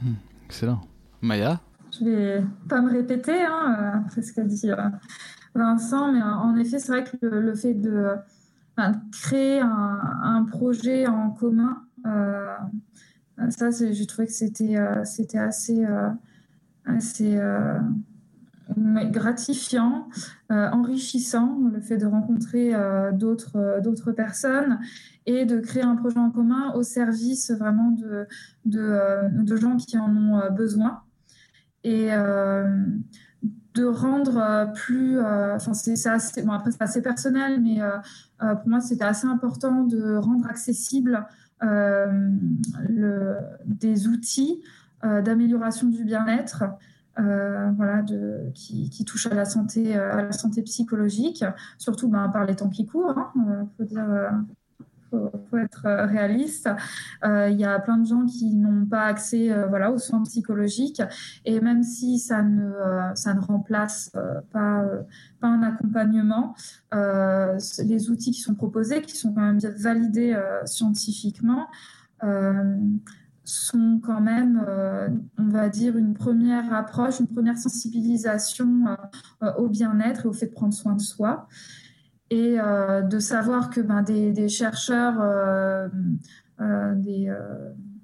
Hmm, 0.00 0.14
excellent. 0.46 0.80
Maya? 1.20 1.60
Je 1.92 2.06
vais 2.06 2.44
pas 2.70 2.80
me 2.80 2.90
répéter, 2.90 3.38
hein, 3.38 4.04
c'est 4.08 4.22
ce 4.22 4.32
qu'a 4.32 4.44
dit 4.44 4.70
Vincent, 5.54 6.12
mais 6.12 6.22
en 6.22 6.56
effet 6.56 6.78
c'est 6.78 6.92
vrai 6.92 7.04
que 7.04 7.26
le, 7.26 7.54
fait 7.54 7.74
de 7.74 8.16
créer 9.12 9.60
un, 9.60 10.44
projet 10.50 11.06
en 11.06 11.30
commun, 11.30 11.82
ça 13.50 13.70
j'ai 13.70 14.06
trouvé 14.06 14.26
que 14.26 14.32
c'était 14.32 15.38
assez 15.38 15.86
euh, 18.78 19.04
gratifiant, 19.10 20.08
euh, 20.50 20.70
enrichissant, 20.70 21.58
le 21.70 21.80
fait 21.80 21.98
de 21.98 22.06
rencontrer 22.06 22.74
euh, 22.74 23.12
d'autres 23.12 23.80
d'autres 23.82 24.10
personnes 24.12 24.80
et 25.26 25.44
de 25.44 25.60
créer 25.60 25.82
un 25.82 25.96
projet 25.96 26.18
en 26.18 26.30
commun 26.30 26.72
au 26.74 26.82
service 26.82 27.50
vraiment 27.50 27.90
de, 27.90 28.26
de, 28.64 29.56
gens 29.56 29.76
qui 29.76 29.98
en 29.98 30.16
ont 30.16 30.50
besoin. 30.50 31.02
Et 31.82 32.08
de 33.74 33.84
rendre 33.84 34.72
plus, 34.74 35.20
enfin 35.20 35.74
c'est 35.74 36.08
assez, 36.08 36.42
bon 36.42 36.52
après 36.52 36.70
c'est 36.70 36.82
assez 36.82 37.02
personnel, 37.02 37.60
mais 37.60 37.80
pour 38.38 38.68
moi 38.68 38.80
c'était 38.80 39.04
assez 39.04 39.26
important 39.26 39.82
de 39.82 40.16
rendre 40.16 40.46
accessible 40.48 41.26
le, 41.60 43.36
des 43.66 44.06
outils 44.06 44.62
euh, 45.04 45.20
d'amélioration 45.20 45.88
du 45.88 46.04
bien-être. 46.04 46.64
Euh, 47.18 47.70
voilà, 47.76 48.02
de, 48.02 48.50
qui, 48.54 48.90
qui, 48.90 49.04
touche 49.04 49.26
à 49.26 49.34
la 49.34 49.44
santé, 49.44 49.96
euh, 49.96 50.12
à 50.12 50.22
la 50.22 50.32
santé 50.32 50.62
psychologique, 50.62 51.44
surtout 51.78 52.08
ben, 52.08 52.28
par 52.28 52.44
les 52.44 52.56
temps 52.56 52.70
qui 52.70 52.86
courent. 52.86 53.16
Hein, 53.16 53.68
faut 53.76 53.84
dire, 53.84 54.04
faut, 55.30 55.38
faut, 55.50 55.56
être 55.58 55.82
réaliste. 55.84 56.68
Il 57.24 57.56
y 57.58 57.64
a 57.64 57.78
plein 57.78 57.98
de 57.98 58.06
gens 58.06 58.26
qui 58.26 58.54
n'ont 58.54 58.86
pas 58.86 59.04
accès, 59.04 59.50
voilà, 59.68 59.90
aux 59.90 59.98
soins 59.98 60.22
psychologiques, 60.22 61.02
et 61.44 61.60
même 61.60 61.82
si 61.82 62.18
ça 62.18 62.42
ne, 62.42 62.72
ça 63.14 63.34
ne 63.34 63.40
remplace 63.40 64.10
pas, 64.52 64.84
pas 65.40 65.48
un 65.48 65.62
accompagnement, 65.62 66.54
les 66.92 68.10
outils 68.10 68.32
qui 68.32 68.40
sont 68.40 68.54
proposés, 68.54 69.02
qui 69.02 69.16
sont 69.16 69.32
quand 69.32 69.42
même 69.42 69.58
validés 69.58 70.38
scientifiquement 70.64 71.68
sont 73.44 74.00
quand 74.02 74.20
même, 74.20 74.64
euh, 74.66 75.08
on 75.38 75.48
va 75.48 75.68
dire, 75.68 75.96
une 75.96 76.14
première 76.14 76.72
approche, 76.72 77.20
une 77.20 77.28
première 77.28 77.58
sensibilisation 77.58 78.86
euh, 79.42 79.52
au 79.58 79.68
bien-être 79.68 80.24
et 80.24 80.28
au 80.28 80.32
fait 80.32 80.46
de 80.46 80.52
prendre 80.52 80.72
soin 80.72 80.94
de 80.94 81.00
soi. 81.00 81.46
Et 82.34 82.58
euh, 82.58 83.02
de 83.02 83.18
savoir 83.20 83.70
que 83.70 83.80
ben, 83.80 84.02
des, 84.02 84.48
chercheurs, 84.48 85.14
des, 86.96 87.32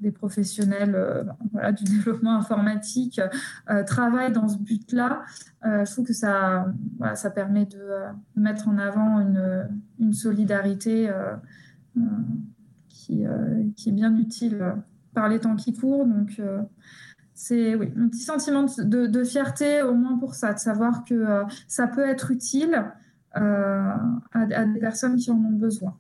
des, 0.01 0.11
professionnels 0.13 1.27
voilà, 1.53 1.73
du 1.73 1.85
développement 1.97 2.37
informatique 2.37 3.21
travaillent 3.87 4.33
dans 4.33 4.47
ce 4.47 4.59
but-là, 4.59 5.23
je 5.65 5.91
trouve 5.91 6.07
que 6.07 6.13
ça, 6.13 6.73
ça 7.15 7.31
permet 7.31 7.67
de, 7.67 7.81
mettre 8.37 8.69
en 8.69 8.79
avant 8.79 9.21
une, 9.99 10.13
solidarité 10.13 11.11
qui, 12.89 13.23
est 13.23 13.93
bien 13.93 14.17
utile 14.17 14.75
par 15.15 15.29
les 15.29 15.39
temps 15.39 15.57
qui 15.57 15.75
courent. 15.75 16.07
Donc, 16.07 16.37
euh, 16.39 16.63
c'est 17.35 17.75
un 17.75 18.09
petit 18.09 18.23
sentiment 18.23 18.67
de, 18.79 19.25
fierté, 19.25 19.83
au 19.83 19.95
moins 19.95 20.19
pour 20.19 20.35
ça, 20.35 20.53
de 20.53 20.59
savoir 20.59 21.05
que 21.05 21.15
euh, 21.15 21.45
ça 21.69 21.87
peut 21.87 22.07
être 22.07 22.31
utile 22.31 22.85
euh, 23.37 23.93
à, 24.33 24.65
des 24.67 24.81
personnes 24.81 25.17
qui 25.17 25.31
en 25.31 25.37
ont 25.37 25.53
besoin. 25.53 25.97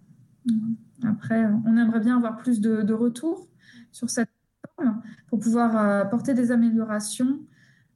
Après, 1.07 1.47
on 1.67 1.77
aimerait 1.77 2.01
bien 2.01 2.17
avoir 2.17 2.37
plus 2.37 2.61
de, 2.61 2.93
retours 2.93 3.49
sur 3.93 4.11
cette 4.11 4.31
plateforme 4.63 5.03
pour 5.29 5.39
pouvoir 5.39 5.77
apporter 5.77 6.35
des 6.35 6.51
améliorations, 6.51 7.41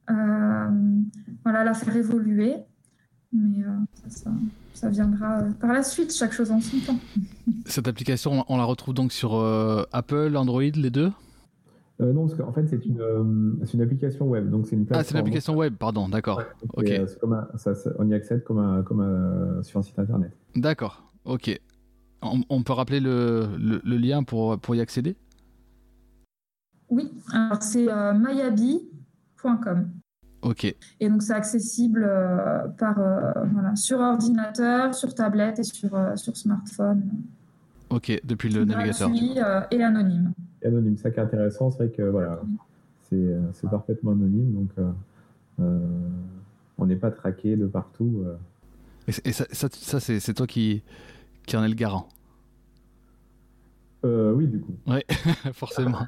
voilà, 0.07 1.63
la 1.63 1.73
faire 1.73 1.95
évoluer. 1.95 2.55
Mais 3.35 3.63
ça, 4.73 4.89
viendra 4.89 5.39
euh, 5.39 5.51
par 5.51 5.73
la 5.73 5.83
suite, 5.83 6.13
chaque 6.13 6.31
chose 6.31 6.51
en 6.51 6.61
son 6.61 6.77
temps. 6.79 6.99
Cette 7.65 7.87
application, 7.87 8.45
on 8.47 8.57
la 8.57 8.63
retrouve 8.63 8.93
donc 8.93 9.11
sur 9.11 9.35
euh, 9.35 9.83
Apple, 9.91 10.35
Android, 10.37 10.61
les 10.61 10.89
deux? 10.89 11.11
Euh, 12.01 12.11
non, 12.11 12.27
parce 12.27 12.37
qu'en 12.37 12.51
fait, 12.51 12.67
c'est 12.67 12.85
une, 12.85 13.57
une, 13.73 13.81
application 13.81 14.27
web. 14.27 14.49
Donc 14.49 14.67
c'est 14.67 14.75
une 14.75 14.85
Ah, 14.91 15.03
c'est 15.03 15.11
une 15.11 15.19
application 15.19 15.55
web, 15.55 15.75
pardon, 15.75 16.09
d'accord. 16.09 16.41
ok. 16.73 16.91
on 17.97 18.09
y 18.09 18.13
accède 18.13 18.43
comme, 18.43 18.59
un, 18.59 18.83
comme 18.83 19.61
sur 19.63 19.79
un 19.79 19.83
site 19.83 19.97
internet. 19.97 20.31
D'accord, 20.55 21.09
ok. 21.23 21.57
On, 22.21 22.63
peut 22.63 22.73
rappeler 22.73 22.99
le, 22.99 23.47
le, 23.57 23.97
lien 23.97 24.23
pour, 24.23 24.57
pour 24.57 24.75
y 24.75 24.81
accéder? 24.81 25.15
Oui, 26.89 27.13
alors 27.31 27.61
c'est 27.61 27.85
mayabi.com. 27.85 29.91
Ok. 30.41 30.75
Et 30.99 31.09
donc 31.09 31.21
c'est 31.21 31.33
accessible 31.33 32.11
par 32.77 32.99
voilà, 33.53 33.75
sur 33.75 33.99
ordinateur, 33.99 34.95
sur 34.95 35.13
tablette 35.13 35.59
et 35.59 35.63
sur 35.63 35.91
sur 36.15 36.35
smartphone. 36.35 37.03
Ok, 37.95 38.11
depuis 38.23 38.49
le 38.49 38.65
navigateur. 38.65 39.09
et 39.71 39.83
anonyme. 39.83 40.33
anonyme, 40.63 40.97
ça 40.97 41.11
qui 41.11 41.19
est 41.19 41.23
intéressant, 41.23 41.71
c'est 41.71 41.77
vrai 41.77 41.89
que 41.89 42.03
voilà, 42.03 42.41
c'est 43.09 43.69
parfaitement 43.69 44.11
anonyme, 44.11 44.53
donc 44.53 44.69
on 46.77 46.85
n'est 46.85 46.95
pas 46.95 47.11
traqué 47.11 47.55
de 47.55 47.67
partout. 47.67 48.23
Et, 49.07 49.31
ça, 49.31 49.45
ça, 49.51 49.99
c'est 49.99 50.33
toi 50.33 50.47
qui, 50.47 50.81
qui 51.45 51.55
en 51.55 51.63
est 51.63 51.69
le 51.69 51.75
garant? 51.75 52.07
Euh, 54.05 54.33
Oui, 54.33 54.47
du 54.47 54.59
coup. 54.59 54.75
Oui, 54.87 54.99
forcément. 55.53 56.05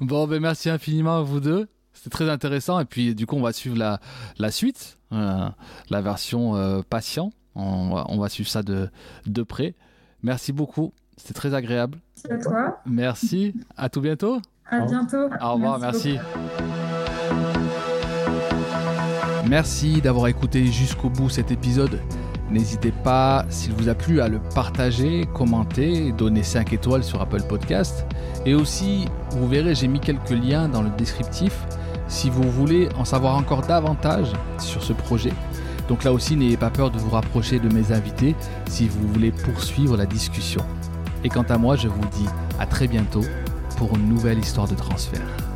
bon, 0.00 0.26
ben 0.26 0.40
merci 0.40 0.70
infiniment 0.70 1.18
à 1.18 1.22
vous 1.22 1.40
deux. 1.40 1.68
C'était 1.92 2.10
très 2.10 2.30
intéressant. 2.30 2.78
Et 2.80 2.84
puis, 2.84 3.14
du 3.14 3.26
coup, 3.26 3.36
on 3.36 3.42
va 3.42 3.52
suivre 3.52 3.76
la, 3.76 4.00
la 4.38 4.50
suite, 4.50 4.98
euh, 5.12 5.48
la 5.90 6.00
version 6.00 6.56
euh, 6.56 6.82
patient. 6.88 7.32
On 7.56 7.94
va, 7.94 8.06
on 8.08 8.18
va, 8.18 8.28
suivre 8.28 8.48
ça 8.48 8.62
de, 8.62 8.88
de 9.26 9.42
près. 9.42 9.74
Merci 10.22 10.52
beaucoup. 10.52 10.92
C'était 11.16 11.34
très 11.34 11.54
agréable. 11.54 11.98
Merci 12.24 12.32
à 12.32 12.50
toi. 12.50 12.80
Merci. 12.86 13.54
À 13.76 13.88
tout 13.88 14.00
bientôt. 14.00 14.40
À 14.70 14.80
bientôt. 14.80 15.28
Au 15.40 15.54
revoir. 15.54 15.78
Merci. 15.78 16.18
Merci 19.48 20.00
d'avoir 20.00 20.28
écouté 20.28 20.66
jusqu'au 20.66 21.10
bout 21.10 21.28
cet 21.28 21.50
épisode. 21.50 22.00
N'hésitez 22.50 22.92
pas, 22.92 23.44
s'il 23.48 23.72
vous 23.74 23.88
a 23.88 23.94
plu, 23.94 24.20
à 24.20 24.28
le 24.28 24.40
partager, 24.54 25.26
commenter, 25.34 26.12
donner 26.12 26.42
5 26.42 26.72
étoiles 26.72 27.04
sur 27.04 27.20
Apple 27.20 27.42
Podcast. 27.42 28.06
Et 28.44 28.54
aussi, 28.54 29.06
vous 29.30 29.46
verrez, 29.48 29.74
j'ai 29.74 29.88
mis 29.88 30.00
quelques 30.00 30.30
liens 30.30 30.68
dans 30.68 30.82
le 30.82 30.90
descriptif 30.90 31.64
si 32.08 32.28
vous 32.28 32.50
voulez 32.50 32.88
en 32.96 33.04
savoir 33.04 33.36
encore 33.36 33.62
davantage 33.62 34.32
sur 34.58 34.82
ce 34.82 34.92
projet. 34.92 35.32
Donc 35.90 36.04
là 36.04 36.12
aussi, 36.12 36.36
n'ayez 36.36 36.56
pas 36.56 36.70
peur 36.70 36.92
de 36.92 36.98
vous 36.98 37.10
rapprocher 37.10 37.58
de 37.58 37.68
mes 37.68 37.90
invités 37.90 38.36
si 38.68 38.86
vous 38.86 39.08
voulez 39.08 39.32
poursuivre 39.32 39.96
la 39.96 40.06
discussion. 40.06 40.62
Et 41.24 41.28
quant 41.28 41.42
à 41.42 41.58
moi, 41.58 41.74
je 41.74 41.88
vous 41.88 42.04
dis 42.12 42.28
à 42.60 42.66
très 42.66 42.86
bientôt 42.86 43.24
pour 43.76 43.96
une 43.96 44.08
nouvelle 44.08 44.38
histoire 44.38 44.68
de 44.68 44.76
transfert. 44.76 45.49